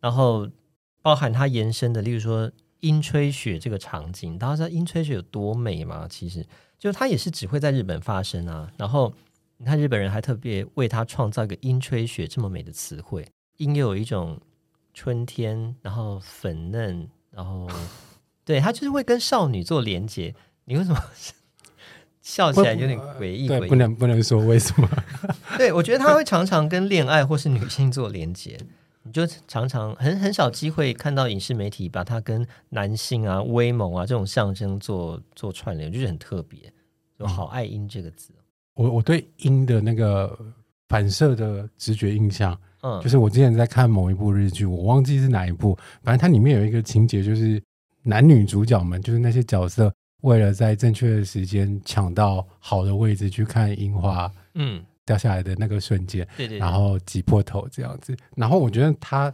[0.00, 0.48] 然后
[1.02, 6.08] 包含它延伸的，例如说“樱吹雪”这个场景，大家知道“樱吹雪”有多美吗？
[6.10, 6.44] 其实
[6.80, 8.68] 就它也是只会在日本发生啊。
[8.76, 9.14] 然后
[9.58, 13.24] 你看日本人还特别为它创造一个“樱吹雪”这么美的词汇
[13.58, 14.36] ，“樱”又有一种。
[14.98, 17.68] 春天，然后粉嫩，然后
[18.44, 20.34] 对，他就是会跟少女做连接。
[20.64, 21.00] 你为什么
[22.20, 23.46] 笑起来有点诡异？
[23.46, 24.88] 对，不能不能说为什么？
[25.56, 28.58] 对，我觉得他会常常跟恋爱或是女性做连接。
[29.04, 36.58] 你就常常很很少机会看到影视媒体把它跟男性啊、威猛啊这种象征做做串联，就是很特别。
[37.18, 38.32] 我好爱“樱”这个字。
[38.74, 40.36] 我我对“樱”的那个
[40.88, 42.58] 反射的直觉印象。
[42.82, 47.62] 嗯，就是我之前在看某一部日剧，我忘记是哪一部，反正它里面有一个情节，就是
[48.02, 58.16] 男女主角们，就是那些角色，为了在正确的时间抢到好的位置去看樱花，嗯，掉下来的那个瞬间，对对，然后挤破头这样子。
[58.36, 59.32] 然后我觉得他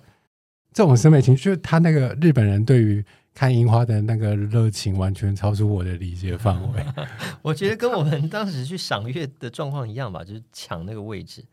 [0.72, 3.04] 这种审美情绪，就是他那个日本人对于
[3.34, 6.84] 看樱花的那个热情，完全超出我的理解范围。
[7.42, 11.44] 我觉得跟我们当时去赏月的状况一样吧，就是抢那个位置。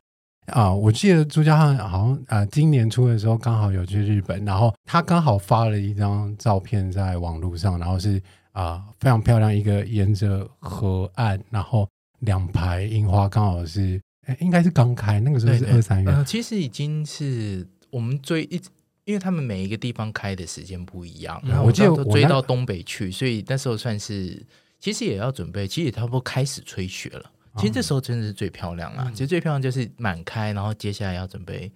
[0.52, 11.88] 啊，我记得朱家汉好像啊、呃，今年初的时候刚好有去日本，然后他刚好发了一张照片在网络上，然后是啊、呃、非常漂亮，一个沿着河岸，然后
[12.20, 18.70] 两排樱花刚好是，哎，应该是刚开，那个时候是二三月，呃，其实已经是我们追一直，
[19.06, 24.46] 因为他们每一个地方开的时间不一样，然后我记得我追到东北去，所以那时候算是
[24.80, 27.32] 其实也要准备，其实也差不多开始吹雪了。
[27.58, 29.06] 其实这时候真的是最漂亮啊！
[29.08, 31.72] 嗯、其实最漂亮就是满开，然后接下来要准备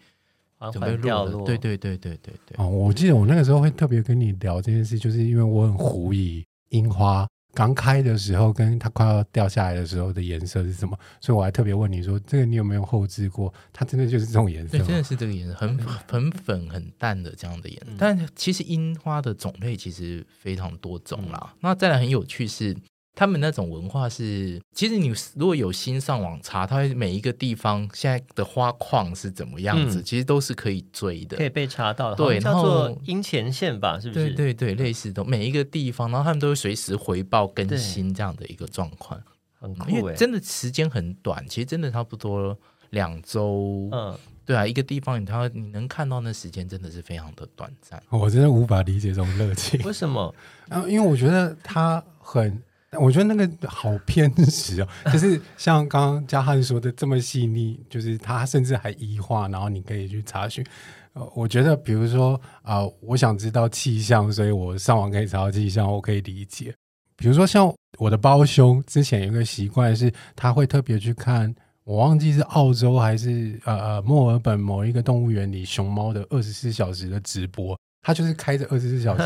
[0.72, 1.46] 准备掉落。
[1.46, 2.56] 对对对对对对。
[2.58, 13.54] 哦，我记得我那个时候会特别跟你聊这件事，就是因为我很狐疑樱花刚开的时候跟它快要掉下来的时候的颜色是什么，所以我还特别问你说：“这个你有没有后置过？
[13.74, 17.86] 它真的就是这种颜色？”对，真的是这个颜色，很很粉、很淡的这样的颜色。
[17.92, 21.50] 嗯、但其实樱花的种类其实非常多种啦。
[21.54, 22.76] 嗯、那再来很有趣是。
[23.16, 32.18] 他们那种文化是，其实你如果有心上网查，它每一个地方现在的花况是怎么样子，嗯、其实都是可以追的，可以被查到的。
[32.18, 34.32] 对，然后阴前线吧，是不是？
[34.32, 39.18] 对对对，类似的每一个地方，然后他们都会随时回报更新这样的一个状况，
[39.62, 39.90] 很酷。
[39.90, 42.58] 因为真的时间很短，其实真的差不多
[42.90, 43.88] 两周。
[43.94, 44.14] 嗯，
[44.46, 48.04] 对啊，一个地方你它你能看到那时间真的是非常的短暂。
[48.10, 50.36] 我真的无法理解这种热情，为什么？
[50.68, 52.62] 啊，因为我觉得它很。
[52.92, 60.66] 我觉得那个好偏执哦，就是像刚刚嘉汉说的这么细腻，就是他甚至还异化，然后你可以去查询。
[61.14, 66.74] 呃，我觉得比如说啊、我想知道气象，所以我上网可以查到气象，我可以理解。
[67.18, 77.78] 比如说像我的胞兄之前有一个习惯是，他会特别去看，我忘记是澳洲还是呃呃墨尔本某一个动物园里熊猫的二十四小时的直播。
[78.06, 79.24] 他就是开着二十四小时，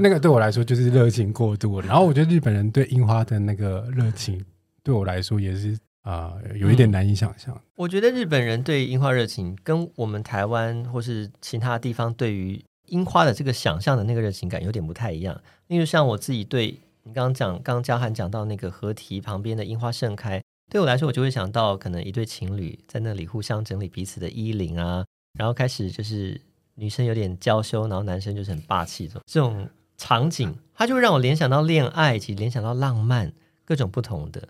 [0.00, 1.80] 那个对我来说就是热情过度。
[1.80, 4.44] 然后我觉得日本人对樱花的那个热情，
[4.82, 7.60] 对我来说也是啊、呃，有一点难以想象、嗯。
[7.76, 15.40] 我觉得日本人对樱花热情，跟我们台湾或是其他地方对于樱花的这个想象的那个热情感有点不太一样。
[15.68, 25.04] 例如像我自己对你刚刚讲，刚刚嘉涵讲到那个河堤旁边的樱花盛开，对我来说，我就会想到可能一对情侣在那里互相整理彼此的衣领啊，
[25.38, 26.40] 然后开始就是
[26.80, 33.30] 女生有点娇羞，然后男生就是很霸气这种这种场景，它就会让我联想到恋爱，以及联想到浪漫，
[33.66, 34.48] 各种不同的。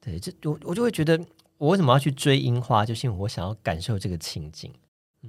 [0.00, 1.18] 对，这我我就会觉得，
[1.58, 4.72] 我为什么要去追樱花，就是因为我想要感受这个情景。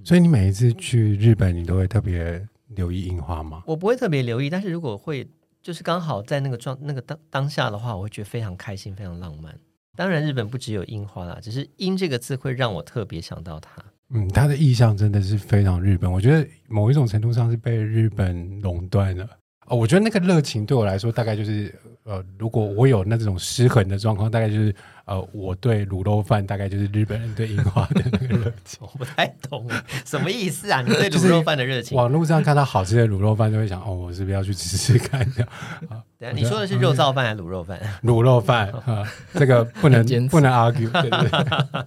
[0.04, 3.64] 所以你每一次去日本，你都会特别留意樱花吗？
[3.66, 5.28] 我不会特别留意，但是如果会，
[5.64, 9.58] 就是刚好在那个状那个当当下的话，我会觉得非常开心，非常浪漫。
[9.96, 13.82] 当然，日本不只有樱花啦，只是“樱”这个字会让我特别想到它。
[14.14, 19.28] 嗯，他的意象真的是非常日本，我觉得某一种程度上是被日本垄断了。
[19.68, 24.74] 哦，我觉得那个热情对我来说，大概就是呃，如果我有那种失衡的状况，大概就是
[25.06, 28.80] 呃，我对卤肉饭大概就是日本人对樱花的那个热情。
[28.82, 29.68] 我不太懂
[30.06, 30.84] 什么意思啊？
[30.84, 31.98] 你对卤肉饭的热情？
[31.98, 35.28] 网络上看到好吃的卤肉饭，就会想哦，我是不是要去吃吃看？
[35.34, 35.50] 这样
[35.90, 36.04] 啊？
[36.20, 37.80] 对啊，你说的是肉燥饭还是卤肉饭？
[38.04, 41.86] 卤肉饭啊，这个不能不能 argue，对不对？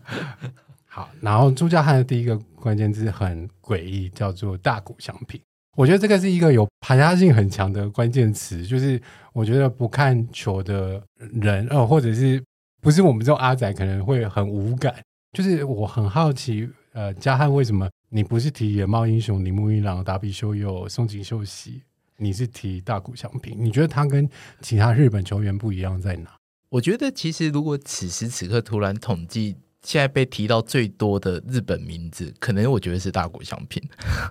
[1.21, 5.41] 然后朱家汉的第一个关键字很诡异，叫做大谷翔平。
[5.77, 9.01] 我觉得这个是一个有排他性很强的关键词，就是
[9.33, 12.43] 我觉得不看球的人，呃，或者是
[12.81, 14.93] 不是我们这种阿仔可能会很无感。
[15.33, 21.83] 就是我很好奇，呃，嘉汉为什么你不是提野茂英雄、铃木一朗、达比修有、松井秀喜，
[22.17, 23.57] 你是提大谷翔平？
[23.57, 24.29] 你觉得他跟
[24.61, 26.35] 其他日本球员不一样在哪？
[26.71, 29.57] 我觉得其实如果此时此刻突然统计。
[29.89, 33.83] 现在被提到最多的日本名字，可能我觉得是大谷翔平。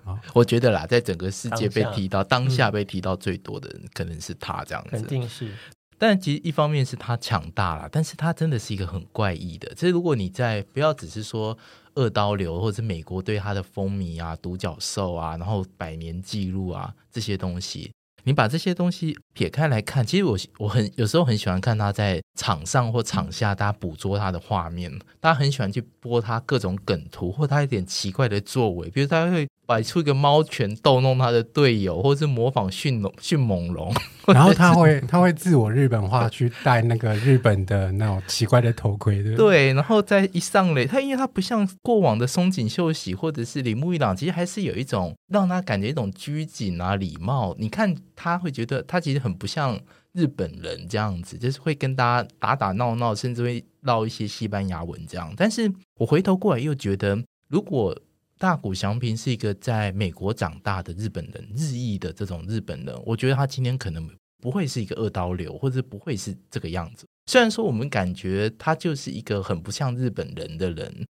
[0.06, 4.92] 哦、 我觉得啦，在整个世界被提到当下，被提到最多的人，可能是他这样子。
[4.92, 5.52] 肯定是。
[5.98, 9.74] 但其实一方面是他强大了，但是他真的是一个很怪异的。
[9.74, 11.58] 其实如果你在不要只是说
[11.96, 17.92] 二刀流，或者是美国对他的风靡啊、独角兽啊，然后百年纪录啊这些东西。
[18.28, 33.94] 你把这些东西撇开来看，其实我我很有时候很喜欢看他在场上或场下，大家捕捉他的画面，大家很喜欢去播他各种梗图或他一点奇怪的作为，比如他会摆出一个猫拳逗弄他的队友，或者是模仿迅龙迅猛龙，
[34.28, 47.56] 然后他会他会自我日本化，去戴那个日本的那种奇怪的头盔，对对，然后再一上垒，他因为他不像过往的松井秀喜或者是铃木一朗，其实还是有一种让他感觉一种拘谨啊礼貌。
[47.58, 49.80] 你看他会觉得他其实很不像
[50.12, 55.32] 日本人这样子，就是会跟大家打打闹闹，甚至会唠一些西班牙文这样。
[55.38, 57.96] 但是我回头过来又觉得，如果
[58.40, 64.10] 大谷祥平是一个在美国长大的日本人，日裔的这种日本人，我觉得他今天可能
[64.42, 67.06] 不会是一个二刀流，或者不会是这个样子。
[67.28, 71.06] 虽然说我们感觉他就是一个很不像日本人的人，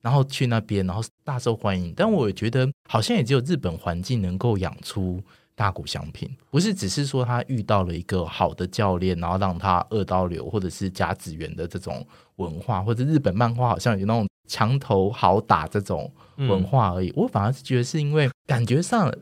[0.00, 5.22] 然后去那边，然后大受欢迎，但我觉得好像也只有日本环境能够养出
[5.54, 16.12] 大谷翔平，不是只是说他遇到了一个好的教练，然后让他二刀流，或者是甲子园的这种文化，或者日本漫画好像有那种墙头好打这种。
[16.38, 19.12] 文化而已，我反而是觉得是因为感觉上，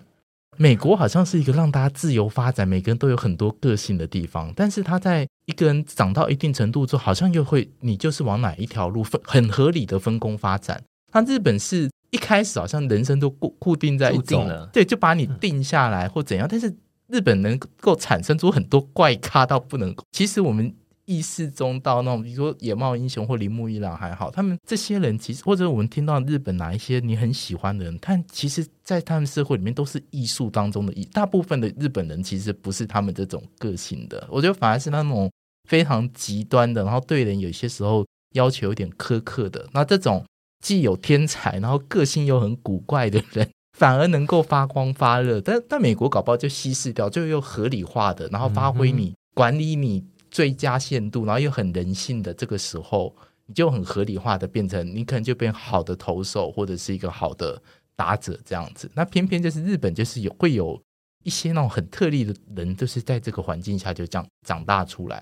[0.56, 4.50] 美国好像是一个让大家自由发展，每个人都有很多个性的地方。
[4.56, 10.82] 但是他在一个人长到一定程度之后，好像又会你就是往哪一条路分很合理的分工发展。
[11.12, 16.46] 那日本是一开始好像人生都固固定在一种对，就把你定下来或怎样。
[16.50, 16.74] 但是
[17.08, 19.94] 日本能够产生出很多怪咖到不能。
[20.12, 20.74] 其实我们。
[21.06, 31.04] 意识中到那种，比如说野茂英雄或铃木一朗还好，他们这些人其实，或者我们听到日本哪一些你很喜欢的人，但其实，在他们社会里面都是艺术当中的艺。
[31.06, 35.28] 大部分的日本人其实不是他们这种个性的，我觉得反而是那种
[35.68, 39.68] 非常极端的，然后对人有些时候要求有点苛刻的。
[39.72, 40.24] 那这种
[40.60, 45.40] 既有天才，然后个性又很古怪的人， 反而能够发光发热。
[45.40, 50.04] 但但美国搞不好就稀释掉，就又合理化的，然后发挥你、嗯、管理你。
[50.32, 53.12] 最佳限度，然后又很人性的这个时候，
[53.46, 57.60] 你就很合理化的变成，你可能就变好的投手或者是一个好的
[57.96, 58.88] 打者这样子。
[58.94, 60.80] 那偏偏就是日本就是有会有
[61.24, 65.20] 一些那种很特例的人，就是在这个环境下就这样长大出来。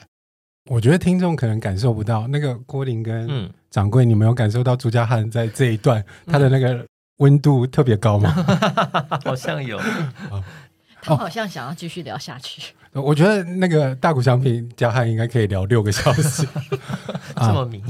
[0.71, 6.85] 我觉得听众可能感受不到那个郭林跟掌柜，你没有感受到朱家汉在这一段他的那个
[7.19, 8.31] 温度特别高吗？
[9.25, 9.81] 好像有。
[11.01, 12.75] 他好像想要继续聊下去。
[12.93, 16.47] 我觉得那个大谷翔平家汉应该可以聊六个小时，
[17.37, 17.83] 这么迷。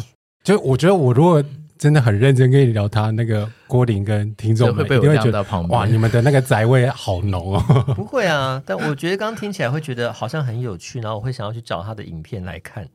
[0.45, 1.43] 就我觉得，我如果
[1.79, 7.61] 真的很认真跟你聊他，那个郭林跟听众们一定会觉得哇，你们的那个宅味好浓哦。
[7.95, 12.87] 不会啊，但我觉得刚刚听起来会觉得好像很有趣，然后我会想要去找他的影片来看。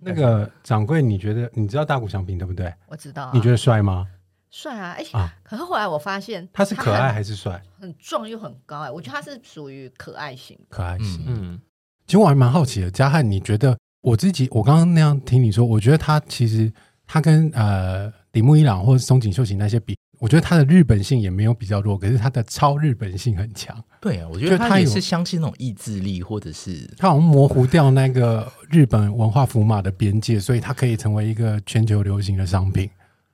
[0.00, 2.72] 那个掌柜，你觉得你知道大谷翔平对不对？
[2.88, 3.30] 我知道啊。
[3.34, 4.06] 你觉得帅吗？
[4.50, 4.96] 帅啊！
[4.98, 7.62] 哎、欸，可是后来我发现他是可爱还是帅？
[7.78, 10.58] 很壮又很高哎，我觉得他是属于可爱型。
[10.68, 11.60] 可爱型，嗯，
[12.04, 16.72] 其实我还蛮好奇的，嘉汉，你觉得我自己，我刚刚那样听你说，我觉得他其实
[17.06, 23.82] 他跟呃李木一朗或者松井秀喜那些比，我觉得他的日本性也没有比较弱，可是他的超日本性很强。
[24.02, 32.88] 对啊，我觉得他也是相信那种意志力，或者是他好像模糊掉那个日本文化符码的边界，所以他可以成为一个全球流行的商品。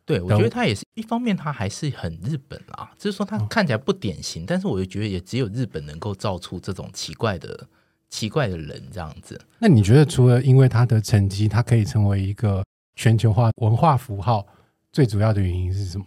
[0.05, 7.67] 对，我觉得他也是一方面，他还是很日本啦，就是说他看起来不典型，但是我就觉得也只有日本能够造出这种奇怪的、
[8.09, 9.41] 奇怪的人这样子。
[9.59, 12.65] 那你觉得，除了因为他的成绩，他可以成为一个
[12.95, 14.47] 全球化文化符号，
[14.93, 16.05] 最主要的原因是什么？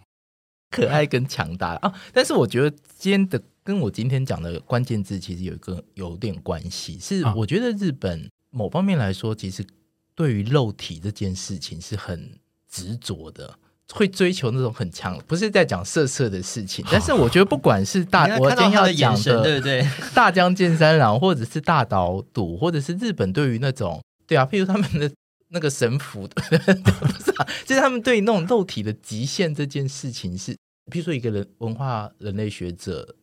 [0.70, 1.92] 可爱跟强大啊！
[2.12, 9.64] 但是我觉得今天的跟我今天讲的关键字其实有一个有点关系，是我觉得日本某方面来说，其实
[10.14, 13.58] 对于肉体这件事情是很执着的。
[13.92, 19.84] 会追求那种很强，不是在讲色色的事情， 但是我觉得不管是大，我今天要讲的，对不对？
[20.14, 25.10] 大江健三郎，或者是大岛渚，或者是日本对于那种，对啊，譬如他们的
[25.50, 30.56] 那个神符， 不是啊，就是他们对那种肉体的极限这件事情是，
[30.90, 33.16] 比如说一个人文化人类学者。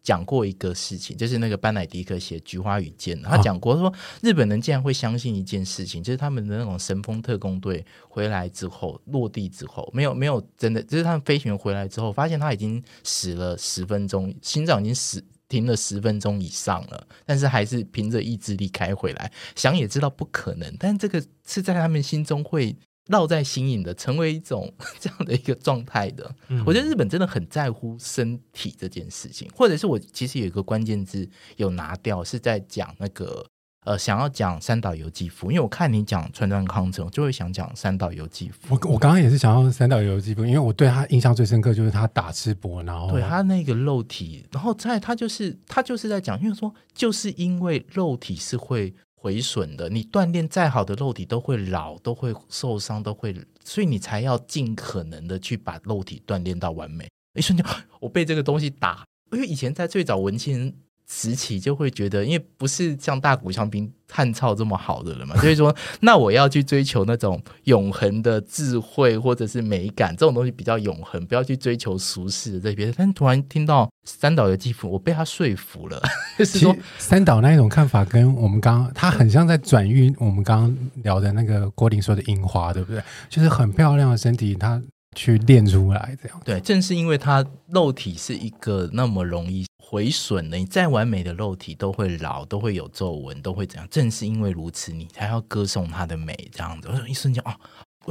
[0.00, 3.92] 讲过一个事情，就是那个班乃迪克写《菊花与剑》，他讲过说，
[4.22, 22.76] 日本人竟然会相信一件事情，就是他们的那种神风特工队回来之后落地之后，没有没有真的，就是他们飞行员回来之后，发现他已经死了十分钟，心脏已经死停了十分钟以上了，但是还是凭着意志力开回来，想也知道不可能，但这个是在他们心中会。
[23.06, 26.28] 烙在心影的，成为一种 这样的一个状态的。
[26.48, 33.46] 嗯、我觉得日本真的很在乎身体这件事情，或者是我其实有一个关键字有拿掉，是在讲那个
[33.86, 38.74] 呃，想要讲三岛由纪夫，因为我看你讲川端康成，我就会想讲三岛由纪夫。
[38.74, 48.94] 我我刚刚也是想要三岛由纪夫，因为我对他印象最深刻就是他打赤膊，然后对他那个肉体，然后在他就是他就是在讲，因为说就是因为肉体是会。
[49.18, 53.34] 毁损的，你锻炼再好的肉体都会老，都会受伤，都会，
[53.64, 57.08] 所以你才要尽可能的去把肉体锻炼到完美。
[57.34, 57.66] 一瞬间，
[57.98, 60.72] 我被这个东西打，因为以前在最早文青
[61.08, 72.92] 时期就会觉得，因为不是像大谷翔平汉草这么好的人嘛，所以说，那我要去追求那种永恒的智慧或者是美感，这种东西比较永恒，不要去追求俗世的这边。
[72.96, 76.02] 但突然听到三岛由纪夫，我被他说服了。
[76.36, 83.00] 就是说，三岛那一种看法跟我们刚刚，他很像在转运我们刚刚聊的那个郭林说的樱花，对不对？
[83.28, 84.82] 就是很漂亮的身体，他
[85.16, 86.40] 去练出来这样。
[86.44, 89.66] 对，正是因为他肉体是一个那么容易。
[89.88, 93.86] 毁损的，你再完美的肉体都会老，都会有皱纹，都会怎样？
[93.88, 96.88] 正是因为如此，你才要歌颂它的美，这样子。
[96.88, 97.56] 我说一瞬间啊，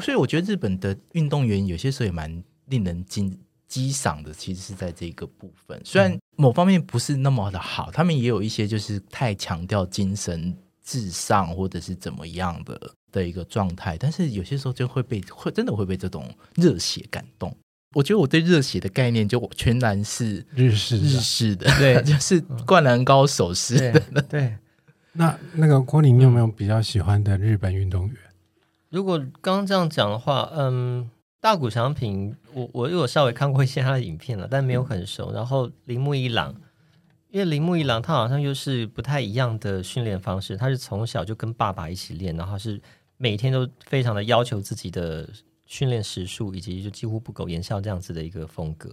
[0.02, 3.38] 所以我觉得日本的运动员有些时候也蛮令人惊
[3.68, 4.32] 激赏的。
[4.32, 12.80] 其实是在这个部分，虽然某方面不是那么的好，他们也有一些就是太强调精神至上或者是怎么样的
[13.20, 17.56] 的一个状态，但是有些时候就会被会真的会被这种热血感动。
[17.94, 24.00] 我觉得我对热血的概念就全然是日式日式的，对， 就是灌篮高手式的。
[24.12, 24.58] 对，对
[25.14, 28.18] 那那个郭林，你有没有比较喜欢的日本运动员？
[28.90, 31.10] 如果刚刚这样讲的话，嗯，
[31.40, 35.32] 大谷翔平，我我有稍微看过一些他的影片了，但没有很熟。
[35.32, 36.54] 然后铃木一朗，
[37.30, 42.82] 因为铃木一朗他好像又是不太一样的训练方式，他是从小就跟爸爸一起练，然后是
[43.18, 45.30] 每天都非常的要求自己的。
[45.68, 48.88] 训练时数以及就几乎不苟言笑这样子的一个风格，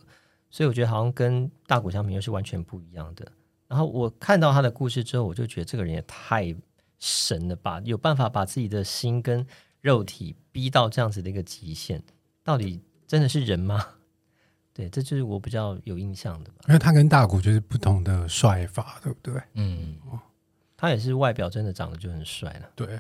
[0.49, 3.31] 所以我觉得好像跟大谷相平又是完全不一样的。
[3.69, 6.57] 然后我看到他的故事之后，我就觉得这个人也太
[6.99, 9.47] 神了吧，有办法把自己的心跟
[9.83, 12.03] 肉体逼到这样子的一个极限，
[12.43, 13.87] 到底真的是人吗？
[14.73, 16.61] 对，这就是我比较有印象的吧。
[16.69, 19.35] 因为他跟大谷就是不同的帅法，对不对？
[19.53, 19.99] 嗯，
[20.75, 22.71] 他也是外表真的长得就很帅了。
[22.75, 22.99] 对。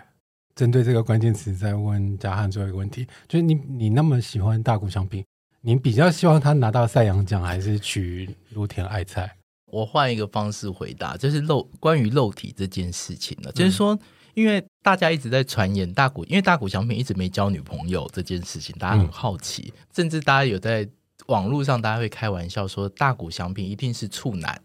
[0.54, 5.24] 针对这个关键词，再问嘉汉最后一个问题，就是你你那么喜欢大谷翔平，
[5.60, 9.36] 你比较希望他拿到赛扬奖，还是娶芦田爱菜？
[9.66, 13.98] 我换一个方式回答，就是肉关于肉体这件事情呢，就是说，
[14.34, 20.88] 因为大家一直在传言大谷，因为大谷翔平一直没交女朋友这件事情，大家很好奇，嗯、甚至大家有在。
[21.26, 24.60] 网络上大家会开玩笑说大谷翔平一定是处男，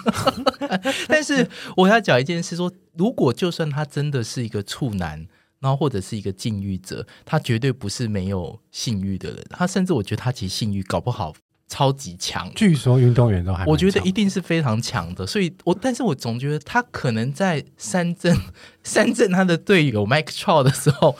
[1.08, 5.26] 但是我要讲一件事说，如果就算他真的是一个处男，
[5.60, 11.34] 然后或者是一个禁欲者，他绝对不是没有性欲的人，他甚至我觉得他其实性欲搞不好
[11.68, 12.52] 超级强。
[12.54, 18.36] 据说运动员都还，我觉得一定是非常强的，所以我但是我总觉得他可能在三振
[18.82, 21.16] 三振他的队友 Mike Trout 的时候。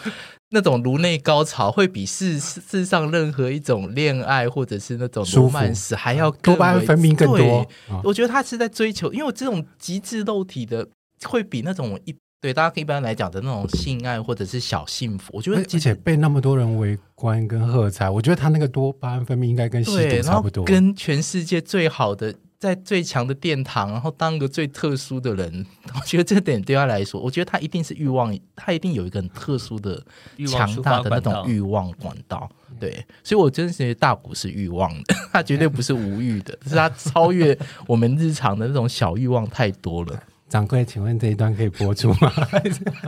[0.50, 7.66] 那种颅内高潮会比世世上任何一种恋爱或者是那种罗曼史还要多巴胺分泌更多。
[8.02, 10.86] 我觉得他是在追求，因为这种极致肉体的
[11.24, 22.34] 会比那种一对大家一般来讲的那种性爱或者是小幸福，我觉得而且被那么多人围观跟喝彩，我觉得他那个多巴胺分泌应该跟吸毒差不多，跟全世界最好的。
[22.60, 25.66] 在最强的殿堂，然后当个最特殊的人，
[25.98, 30.00] 我觉得这点对他来说，我觉得他一定是欲望，他一定有一个很特殊的、
[30.46, 32.48] 强大的那种欲望管道。
[32.78, 40.22] 对，所以我真的觉得大谷是欲望的， 他绝对不是无欲的，是他超越我们日常的那种小欲望太多了。
[40.50, 42.32] 掌柜，请问这一段可以播出吗？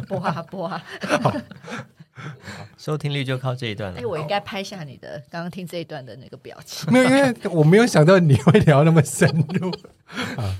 [0.06, 0.82] 播啊播啊！
[2.76, 3.98] 收听率就靠这一段了。
[3.98, 6.90] 哎、欸，我应该拍下你的刚刚听这一段的那个表情。
[6.92, 9.28] 没有，因为我没有想到你会聊那么深
[9.60, 9.70] 入
[10.40, 10.56] 啊。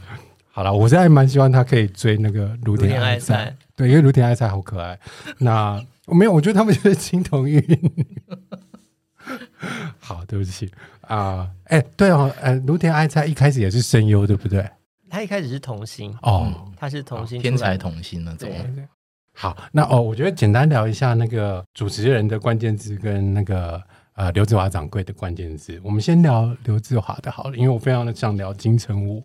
[0.51, 4.99] 好了，我现在还蛮希望他可以追那个卢田爱菜，对，因为卢田爱菜好可爱。
[5.39, 8.17] 那我没有，我觉得他们就是金童玉女。
[9.99, 10.71] 好，对不起
[11.03, 11.49] 啊。
[11.65, 14.69] 哎、欸，对哦，呃，卢田爱菜一开始也是声优，对不对？
[15.09, 18.51] 他一开始是童星哦，他是童星，天才童星那种。
[19.35, 23.83] 好，那哦，我觉得简单聊一下那个主持人的关键字跟那个
[24.15, 25.81] 呃刘志华掌柜的关键字。
[25.83, 29.23] 我们先聊刘志华的好了，因为我非常的想聊金城武。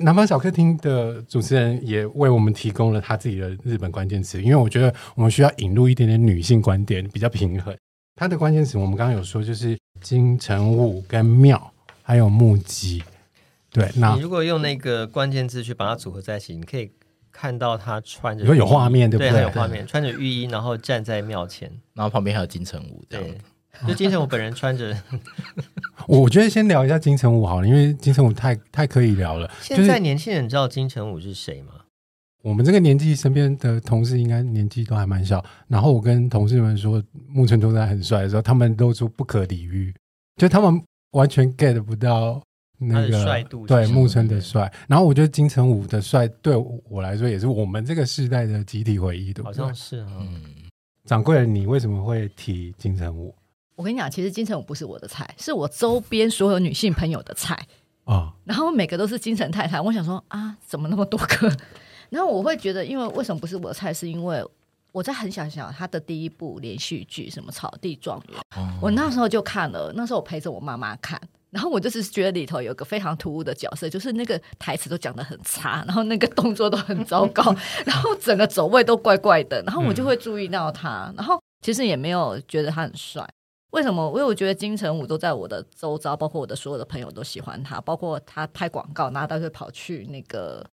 [0.00, 7.76] 南方小客厅的主持人也为我们提供了他自己的日本关键词，因为我觉得我们需要引入一点点女性观点，比较平衡。
[8.16, 13.02] 他的关键词我们刚刚有说，就是金城武跟庙还有木吉。
[13.72, 16.90] 对，那你如果用那个关键字去把它组合在一起，你可以。
[17.40, 19.30] 看到他穿着，有有画面对不对？
[19.30, 23.38] 对，有画面，穿着浴衣，然后站在庙前，然后旁边还有金城武，对，
[23.88, 24.94] 就金城武本人穿着。
[26.06, 29.50] 我觉得先聊一下金城武好了，因为金城武太太可以聊了。
[29.62, 31.72] 现在年轻人知道金城武是谁吗？
[32.42, 35.42] 我们这个年纪身边的同事应该年纪都还蛮小。
[35.66, 39.94] 然后我跟同事们说木村拓哉很帅的时候，他们都说不可理喻，
[40.36, 40.82] 就他们
[41.12, 42.42] 完全 get 不到。
[42.80, 46.56] 那个帅度对木村的帅，然后我觉得金城武的帅对
[46.88, 49.60] 我来说也是我们这个时代的集体回忆，对不对？
[49.60, 50.40] 好像是嗯。
[51.04, 53.34] 掌柜，你为什么会提金城武？
[53.74, 57.54] 我跟你讲，其实金城武不是我的菜，是我周边所有女性朋友的菜
[58.04, 58.14] 啊。
[58.30, 61.56] 哦、然后每个都是金城太太，我想说啊，怎么那么多个？
[62.10, 63.92] 然后我会觉得，因为为什么不是我的菜？
[63.92, 64.44] 是因为
[64.92, 71.20] 我在很小很小他的第一部连续剧什么《草地状元》，哦、我那时候就看了，那时候我陪着我妈妈看。
[71.50, 83.28] 然后我就是觉得里头有个非常突兀的角色，就是那个台词都讲得很差，然后那个动作都很糟糕， 然后整个走位都怪怪的，然后我就会注意到他，然后其实也没有觉得他很帅。
[83.70, 84.04] 为什么？
[84.08, 90.64] 因为我觉得金城武都在我的周遭，包括我的所有的朋友都喜欢他，包括他拍广告，然后他就跑去那个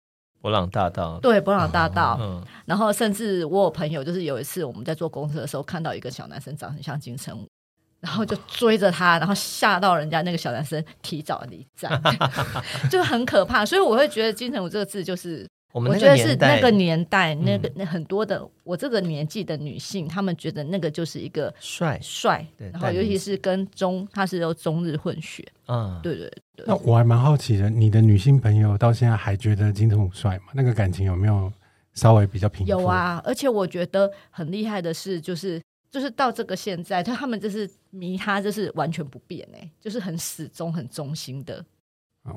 [0.42, 7.48] 博朗大道，对，博朗大道，嗯，然后甚至我有朋友，就是有一次我们在坐公车的时候，看到一个小男生长得很像金城武。
[8.00, 12.00] 然后就追着他，然后吓到人家那个小男生提早离站，
[12.92, 13.66] 就很可怕。
[13.66, 22.46] 所以我会觉得“金城武”这个字，就是我们觉得是那个年代，那个那很多的我这个年纪的女性，她们觉得那个就是一个帅帅。
[22.58, 25.44] 然后尤其是跟中，他是由中日混血。
[25.68, 26.66] 嗯，对对对。
[26.68, 30.46] 那我还蛮好奇的，你的女性朋友到现在还觉得金城武帅吗？
[30.54, 31.52] 那个感情有没有
[31.94, 32.66] 稍微比较平？
[32.68, 35.60] 有啊，而且我觉得很厉害的是，就是。
[35.90, 41.66] 就是到这个现在，就他们就是迷他，就是完全不变哎，就是很始终、很忠心的。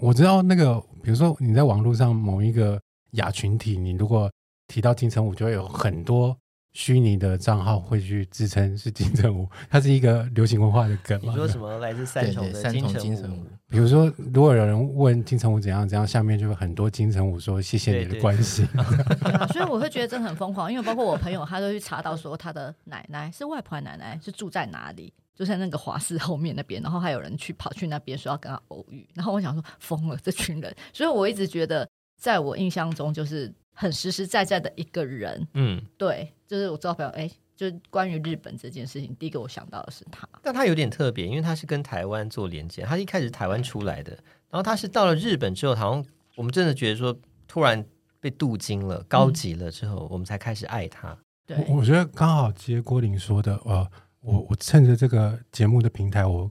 [0.01, 2.81] 我知道那个，比如说你在网络上某一个
[3.13, 4.31] 亚群体，你如果
[4.69, 6.37] 提到金城武，就会有很多。
[6.73, 11.33] 虚拟的账号会去自称是金城武， 它是一个流行文化的梗嘛？
[11.33, 13.47] 你说什么来自三重的金城武？
[13.69, 18.67] 比如说，如果有人问金城武怎样怎样，下面就会很多金城武说谢谢你的关心。
[19.53, 33.53] 所以我会觉得真的很疯狂，因为包括我朋友，他都去查到说他的奶奶是外婆奶奶是住在哪里，就在那个华氏后面那边，然后还有人去跑去那边说要跟他偶遇，然后我想说疯了这群人，所以我一直觉得在我印象中就是。
[33.81, 40.29] 很实实在在的一个人，嗯，对，就是我知道朋友，哎，就是关于日本这件事情，第一个我想到的是他。
[40.43, 44.13] 但他有点特别，因为他是跟台湾做连接，他一开始台湾出来的，
[44.51, 46.05] 然后他是到了日本之后，好像
[46.37, 47.17] 我们真的觉得说，
[47.49, 47.83] 突然
[48.21, 51.17] 被镀金了，高级了之后，嗯、我们才开始爱他。
[51.47, 56.51] 对，我，我觉得刚好接郭玲说的，呃，我我趁着这个节目的平台，我。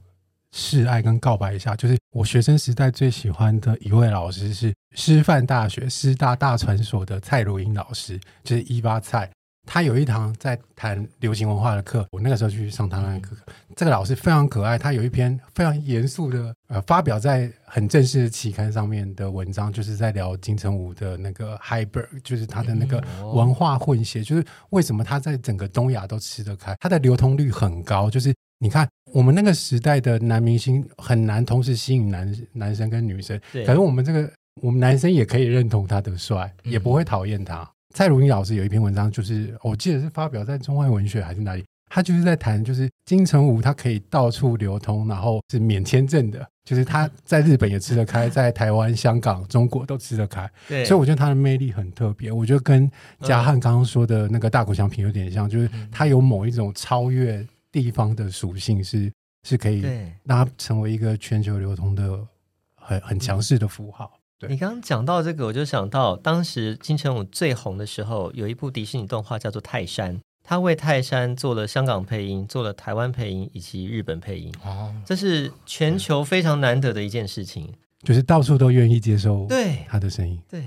[0.52, 9.30] 示爱跟告白一下，就是我学生时代最喜欢的一位老师是师范大学师大大传所的蔡如英老师，就是一八蔡。
[9.66, 13.36] 他有一堂在谈流行文化的课，我那个时候去上他那个课。
[13.76, 28.34] 这个老师非常可爱，他有一篇非常严肃的呃发表在很正式的期刊上面的文章，就是在聊金城武的那个 Hyper，就是他的那个文化混血，就是为什么他在整个东亚都吃得开，他的流通率很高，就是。
[28.62, 34.30] 你看，我们那个时代的男明星很难同时吸引男男生跟女生，对可是我们这个
[34.60, 37.68] 我们男生也可以认同他的帅，嗯、也不会讨厌他。
[37.94, 50.48] 蔡如英老师有一篇文章，就是我记得是发表在中外文学还是哪里，他就是在谈，就是金城武他可以到处流通，然后是免签证的，就是他 在日本也吃得开，在台湾、香港、中国都吃得开。
[50.68, 52.30] 对，所以我觉得他的魅力很特别。
[52.30, 52.88] 我觉得跟
[53.22, 59.12] 嘉汉刚刚说的那个大谷翔平有点像，就是他有某一种超越地方的属性是，是
[59.44, 59.80] 是可以
[60.24, 62.26] 让它成为一个全球流通的
[62.74, 64.18] 很很强势的符号。
[64.48, 74.50] 你刚刚讲到这个，我就想到当时金城武最红的时候，有一部迪士尼动画叫做《泰山》，他为泰山做了香港配音，做了台湾配音以及日本配音。
[74.64, 77.70] 哦，这是全球非常难得的一件事情，
[78.02, 80.40] 就是到处都愿意接受对他的声音。
[80.48, 80.64] 对，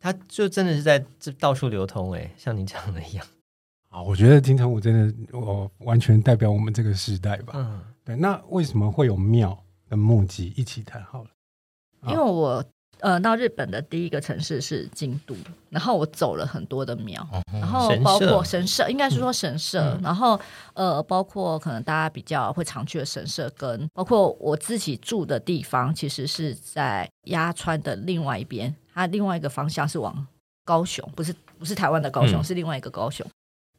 [0.00, 3.26] 他就真的是在这到处流通，哎，像你讲的一样。
[3.90, 4.92] 啊，我觉得金城武真
[5.26, 7.52] 的，我完全代表我们这个时代吧。
[7.54, 8.16] 嗯，对。
[8.16, 9.56] 那为什么会有庙
[9.88, 11.30] 跟木屐一起谈好了？
[12.08, 12.64] 因为我。
[13.02, 15.34] 呃，到日本的第一个城市是京都，
[15.70, 20.38] 然后我走了很多的庙，哦、然后包括神社，应该是说神社，嗯、然后
[20.74, 30.26] 呃，包括可能大家比较会常去的神社，跟包括我自己住的地方，其实是在鸭川的另外一边，它另外一个方向是往
[30.66, 33.26] 高雄，不是不是台湾的高雄，嗯、是另外一个高雄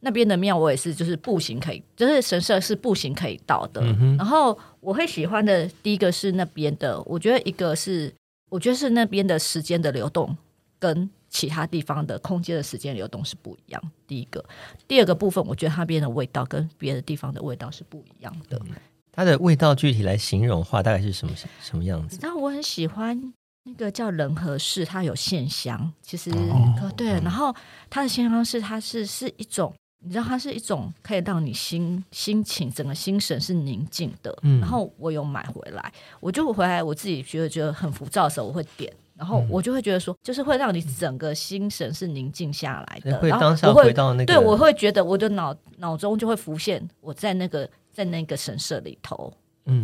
[0.04, 3.82] 那边的庙，我也是就是步行可以，就是神社是步行可以到的。
[4.18, 8.12] 然后我会喜欢的第一个是那边的，我觉得一个是。
[8.52, 10.36] 我觉得是那边的时间的流动
[10.78, 13.82] 跟其他地方的空间的时间流动是不一样。
[14.06, 14.44] 第一个，
[14.86, 18.60] 第二个部分，我觉得它边的味道跟别的地方的味道是不一样的。
[18.66, 18.76] 嗯、
[19.10, 22.18] 它的味道具体来形容的话，大概是什么什么样子？
[22.20, 23.32] 然后我很喜欢
[23.64, 27.56] 那个叫仁和寺，它有线香，其实、哦、对，然后
[27.88, 29.72] 它的线香是它是是一种。
[30.04, 49.32] 你知道它是一种可以让你心心情整个心神是宁静的，嗯，然后我有买回来，我就回来我自己觉得觉得很浮躁的时候，我会点，然后我就会觉得说，就是会让你整个心神是宁静下来的，会当下回到那个，对，我会觉得我的脑脑中就会浮现我在那个在那个神社里头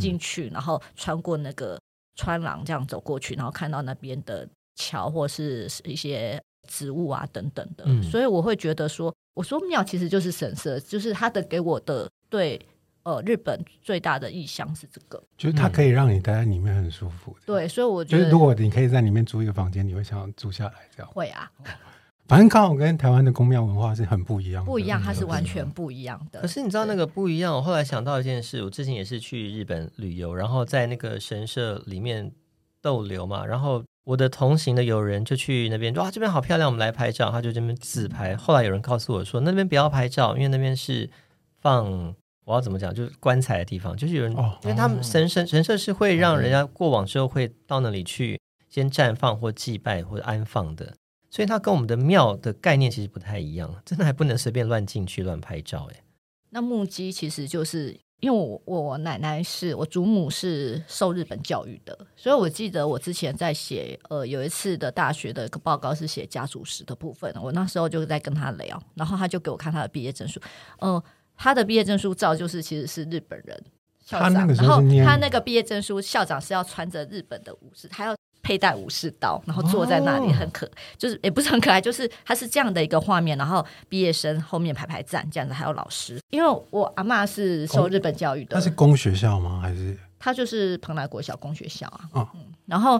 [0.00, 1.78] 进去，然后穿过那个
[2.16, 9.12] 穿廊这样走过去，然后看到那边的桥或是一些植物啊等等的，所以我会觉得说。
[9.34, 12.60] 我说庙其实就是神社，就是他的给我的对
[13.04, 17.36] 呃日本最大的意象是这个，就是它可以让你待在里面很舒服。
[17.46, 21.12] 对，所以我觉得，就是如果你可以在里面租一个房间，你会想要住下来这样？
[21.12, 21.48] 会啊，
[22.26, 26.40] 反正刚好跟台湾的宫庙文化是很不一样，不一样，它是完全不一样的。
[26.40, 32.32] 可是你知道那个不一样，我后来想到一件事，我之前也是去日本旅游，然后在那个神社里面
[32.82, 33.84] 逗留嘛，然后。
[34.08, 37.30] 我的同行的友人就去那边，哇，这边好漂亮，我们来拍照。
[37.30, 38.34] 他就这边自拍。
[38.34, 41.10] 后来有人告诉我说，那边不要拍照，因为那边是
[41.60, 42.14] 放
[42.46, 43.94] 我要怎么讲，就是棺材的地方。
[43.94, 48.40] 就是有人，哦、因为他们神神神社是会让人家过往之后会到那里去
[48.70, 50.94] 先绽放或祭拜或者安放的，
[51.28, 53.82] 所以它跟我们的庙的概念其实不太一样。
[53.84, 56.00] 真的还不能随便乱进去乱拍照哎。
[56.48, 58.00] 那木屐其实就是。
[58.20, 70.40] 因为我我奶奶是我祖母是受日本教育的，所以我记得我之前在写呃有一次的大学的一个报告是写家族史的部分，我那时候就在跟他聊，然后他就给我看他的毕业证书，
[70.80, 71.04] 嗯、呃，
[71.36, 73.64] 他的毕业证书照就是其实是日本人
[74.04, 78.17] 校长，然后他那个毕业证书校长是要穿着日本的武士，他要。
[78.48, 83.36] 佩戴武士刀，然后坐在那里很可，哦、就是也不 是很可爱，就是他是这样的一个画面。
[83.36, 86.18] 然后毕业生后面排排站，这样子还有老师。
[86.30, 89.60] 因为我阿妈是受日本教育的，他是公学校吗？
[89.60, 92.08] 还是他就是蓬莱国小公学校啊？
[92.14, 92.40] 哦、嗯。
[92.64, 92.98] 然后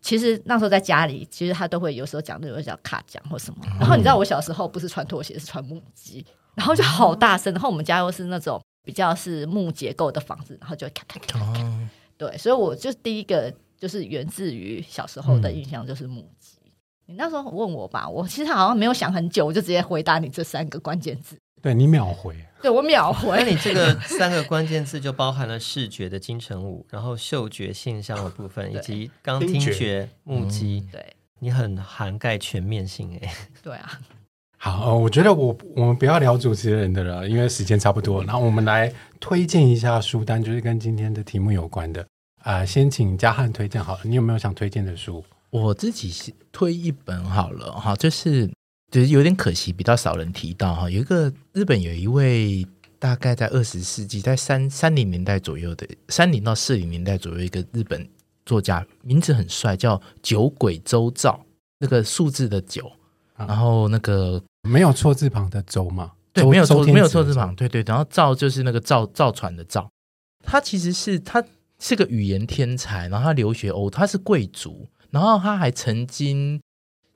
[0.00, 3.60] 其实那时候在家里，其实他都会有时候讲那种叫卡讲或什么。
[3.78, 6.24] 然后你知道我小时候不是穿拖鞋，是穿木屐，
[6.54, 7.52] 然后就好大声。
[7.52, 11.78] 然后我们家又是那种比较是木结构的房子，然后就咔咔咔咔
[12.16, 13.52] 对，所以我就第一个。
[13.78, 16.58] 就是源自于小时候的印象，就是母鸡。
[16.64, 16.72] 嗯、
[17.06, 21.38] 你那时候问我吧，我其实好像没有想很久，我就直接回答你这三个关键字。
[21.60, 23.36] 对，你秒回，对我秒回。
[23.36, 30.86] 那你这个 三个关键字就包含了视觉的金城武，然后嗅觉现象的部分，以及刚听觉母鸡。
[30.92, 33.34] 对、嗯，你很涵盖全面性哎。
[33.62, 34.00] 对啊。
[34.60, 38.24] 好，我觉得我我们不要聊主持人的了，因为时间差不多。
[38.24, 42.04] 然后我们来推荐一下书单，就是跟今天的题目有关的。
[42.38, 44.00] 啊、呃，先请嘉汉推荐好了。
[44.04, 45.24] 你有没有想推荐的书？
[45.50, 48.48] 我自己推一本好了哈，就是
[48.90, 50.90] 就是有点可惜，比较少人提到哈。
[50.90, 52.66] 有一个日本有一位
[52.98, 58.08] 大概在二十世纪在三三零年代左右的三零到四零年代左右一个日本
[58.44, 61.44] 作家，名字很帅，叫酒鬼周造。
[61.80, 62.90] 那个数字的九，
[63.34, 66.10] 啊、然后那个没有错字旁的周嘛？
[66.32, 67.84] 对，没有错没有错字旁，对对。
[67.86, 69.88] 然后造就是那个造造船的造，
[70.42, 71.42] 他其实是他。
[71.82, 76.60] 是个语言天才，然后他留学欧，他是贵族，然后他还曾经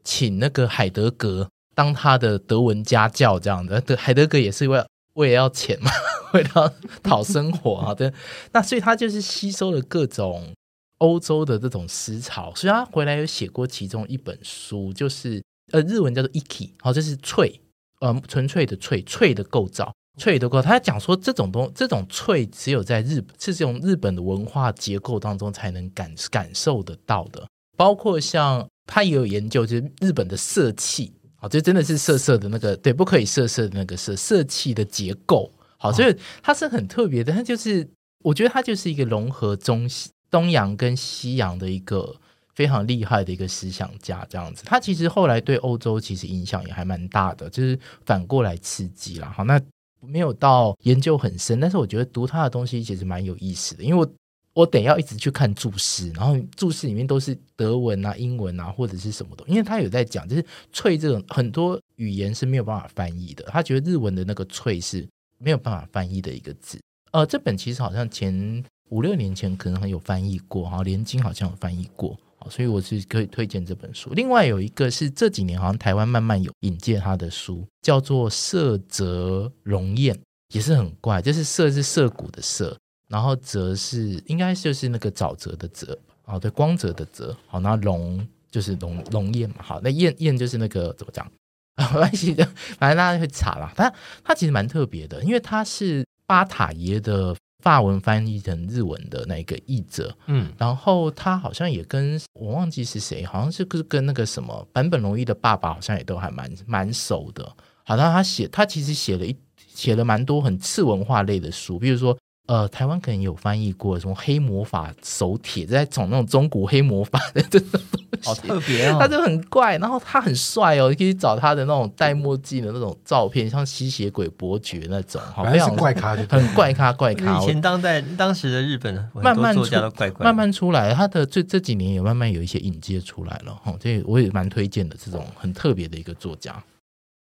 [0.04, 3.80] 请那个海德格当他的德文家教这样的。
[3.80, 4.84] 德海德格也是为
[5.14, 5.90] 为了要钱嘛，
[6.32, 7.94] 为了讨生活啊。
[7.96, 8.12] 对，
[8.52, 10.52] 那所以他就是吸收了各种
[10.98, 15.42] 欧洲的这种思潮，所以他回来有写过其中一本书，就是
[15.72, 17.60] 呃日文叫做 Iki，好，这是翠，
[18.00, 19.92] 呃纯粹的翠，翠的构造。
[20.18, 27.46] 粹的构造，他讲说这种东这种脆只有在日本，是这种日本的文化结构当中才能感感受得到的。
[27.76, 37.32] 包括像他也有研究，就是日本的色气啊，这真的是色色的那个，对，不可以色色的那个色色气的结构，好，所以它是很特别的。
[37.32, 37.88] 它就是
[38.22, 42.14] 我觉得它就是一个融合中西东洋跟西洋的一个
[42.54, 44.62] 非常厉害的一个思想家，这样子。
[44.66, 49.30] 他其实后来对欧洲其实影响也还蛮大的，就是反过来刺激了。
[49.30, 49.58] 好，那。
[50.06, 54.12] 没有到研究很深，但是我觉得读他的东西其实蛮有意思的，因为我
[54.54, 66.78] 我得要一直去看注释，然后注释里面都是德文啊、英文啊或者是什么的，因为他有在讲，就是“粹”这种很多语言是没有办法翻译的，他觉得日文的那个“粹”是没有办法翻译的一个字。
[67.12, 72.18] 呃，这本其实好像前五六年前可能很有翻译过，哈，连经好像有翻译过。
[72.50, 74.10] 所以我是可以推荐这本书。
[74.14, 80.18] 另外有一个是这几年好像台湾慢慢有引荐他的书，叫做色泽荣彦，
[80.54, 82.76] 也是很怪，就是色是涩谷的涩，
[83.08, 91.30] 然后泽是应该就是那个沼泽的泽，哦对，光泽的泽，好，那荣就是龙龙彦嘛，好，那彦彦就是那个怎么讲？
[91.76, 92.44] 没关系的，
[92.78, 93.72] 反正大家会查啦。
[93.76, 97.34] 他他其实蛮特别的，因为他是巴塔耶的。
[97.62, 107.50] 法文翻译成日文的那个译者，嗯，然后他好像也跟我忘记是谁，好像是跟跟那个什么坂本龙一的爸爸好像也都还蛮蛮熟的。
[107.84, 112.14] 好像他写他其实写了一写了蛮多很次文化类的书，比如说。
[112.48, 118.98] 呃，台湾可能有翻译过什么黑魔法手帖，在讲那种中古黑魔法的这种东西，好特别哦。
[119.00, 127.38] 他就很怪，然后他很帅哦，你可以找他的那种戴墨镜的那种照片，像吸血鬼伯爵那种，好像是怪咖，很怪咖怪咖。
[127.38, 129.64] 以前当代当时的日本慢慢出
[129.96, 136.60] 怪怪慢慢出来，他的这这几年也慢慢有一些引介出来了哈，这我也蛮推荐的，这种很特别的一个作家，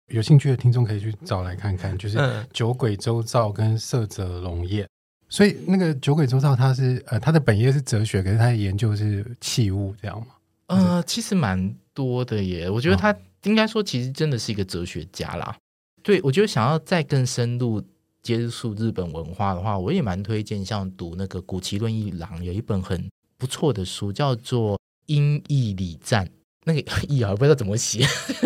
[0.09, 2.19] 有兴趣的听众可以去找来看看，就是
[2.55, 4.89] 酒鬼周造跟色泽荣彦。
[5.31, 10.27] 所以那个酒鬼周造他是呃他的本业是哲学，可是他的研究是器物这样吗？
[10.67, 12.69] 呃，其实蛮多的耶。
[12.69, 15.57] 我觉得他应该说其实真的是一个哲学家啦。
[16.03, 17.81] 对，我觉得想要再更深入
[18.23, 23.09] 接触日本文化的话，我也蛮推荐像读那个古奇润一郎有一本很
[23.39, 24.77] 不错的书，叫做
[25.07, 26.27] 《英译礼赞》。
[26.65, 28.05] 那个 译啊，我不知道怎么写，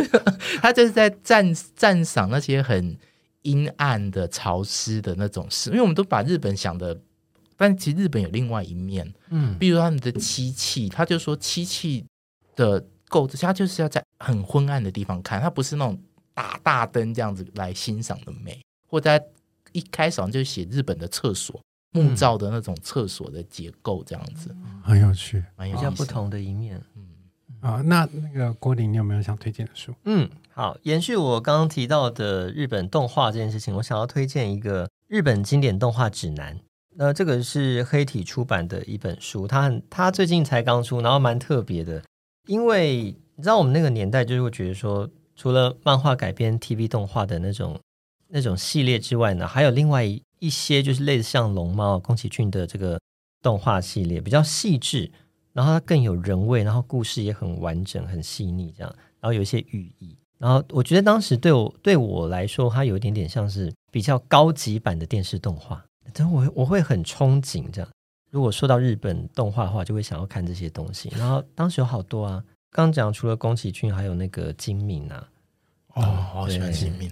[0.60, 2.94] 他就是在赞赞赏那些很。
[3.44, 6.98] 阴暗的、潮湿的那种事，因为我们都把日本想的，
[7.56, 12.04] 但其实日本有另外一面，嗯，比如他们的漆器，他就说漆器
[12.56, 15.98] 的构造，他就是要在很昏暗的地方看，他不是那种
[16.32, 19.24] 打大灯这样子来欣赏的美，或者在
[19.72, 21.60] 一开始就写日本的厕所
[21.92, 27.13] 木造的那种厕所的结构这样子，嗯、很有趣，比较不同的一面，嗯。
[27.64, 29.94] 啊，那那个郭霖，你有没有想推荐的书？
[30.04, 36.60] 嗯，好，延续我刚刚提到的日本动画这件事情，我想要推荐一个日本经典动画指南。
[36.96, 42.02] 那这个是黑体出版的一本书，它很，它最近才刚出，然后蛮特别的。
[42.46, 47.80] 因为你知道，我们那个年代就是会觉得说，除了漫画改编 TV 动画的那种
[48.28, 53.00] 那种系列之外呢，还有另外一些就是类似像龙猫、宫崎骏的这个
[53.40, 55.10] 动画系列，比较细致。
[55.54, 60.14] 然后它更有人味，然后故事也很完整、很细腻，这样，然后有一些寓意。
[60.36, 65.82] 然后我觉得当时对我对我来说，它有一点点像是比较高级版的电视动画。
[66.12, 67.90] 但我我会很憧憬这样。
[68.30, 71.10] 如果说到日本动画的话，就会想要看这些东西。
[71.16, 75.28] 然后当时有好多啊，刚刚讲除了宫崎骏，还有那个金敏啊。
[75.94, 77.10] 哦，好喜欢金敏。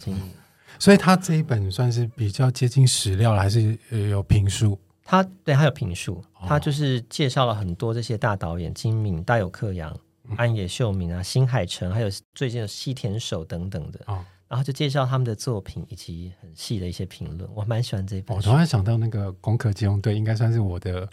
[0.78, 3.78] 所以他这一本算是比较接近史料了，还是
[4.10, 4.76] 有评书？
[5.04, 9.94] 他对他有评述，他就是介绍了很多这些大导演，金敏、大友克洋、
[10.36, 18.36] 安野秀明啊、新海诚，还有最近的西田守等等的，哦、然后就介绍他们的作品以及很细的一些评论，我蛮喜欢这一本。
[18.36, 21.08] 我突然想到那个《攻壳机动队》，应该算是我的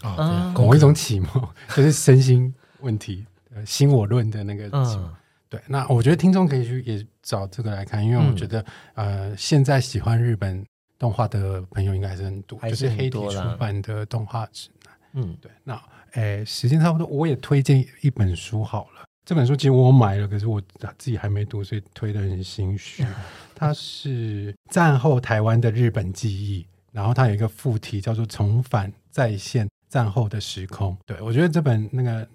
[0.53, 1.29] 某一种启蒙，
[1.75, 4.69] 就是身心问题、呃心我论的那个。
[4.71, 5.13] 嗯，
[5.49, 5.59] 对。
[5.67, 8.63] 那我觉得听众可以去也找这个来看，因为我觉得、
[8.93, 10.63] 嗯、呃，现在喜欢日本。
[10.99, 14.93] 动画的朋友应该还是很多，是就是黑体出版的动画指南。
[15.13, 15.49] 嗯，对。
[15.63, 15.81] 那，
[16.11, 19.05] 诶，时间差不多，我也推荐一本书好了。
[19.25, 20.59] 这本书其实我买了，可是我
[20.97, 23.05] 自己还没读，所以推的很心虚。
[23.55, 30.97] 它是战后台湾的日本记忆，然后它有一个副题叫做“重返再现战后的时空”。
[31.05, 32.27] 对，我觉得这本那个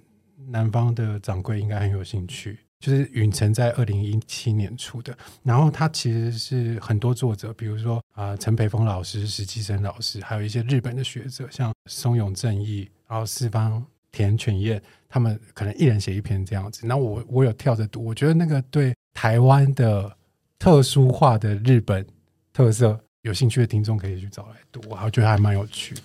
[0.49, 2.59] 南方的掌柜应该很有兴趣。
[2.85, 5.17] 就是允晨在二零一七年出的。
[5.43, 13.83] 然后他其实是很多作者，比如说啊、陈培峰老师、石基生老师，还有一些日本的学者，像松永正义，然后四方
[14.13, 16.87] 田犬彦，他们可能一人写一篇这样子。
[16.87, 20.15] 那我我有跳着读，我觉得那个对台湾的
[20.59, 22.07] 特殊化的日本
[22.53, 26.03] 特色有兴趣的听众可以去找来读，我觉得还蛮有趣的。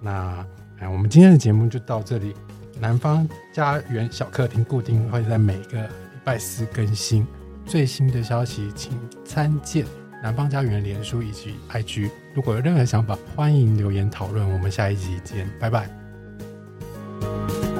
[0.00, 0.44] 那
[0.80, 2.34] 哎，我们今天的节目就到这里。
[2.80, 7.26] 南方家园小客厅固定会在每个礼拜四更新
[7.64, 8.92] 最新的消息请
[9.24, 9.86] 参见
[10.22, 17.71] 南方家园联书以及 ig 如果有任何想法欢迎留言讨论我们下一集见拜拜。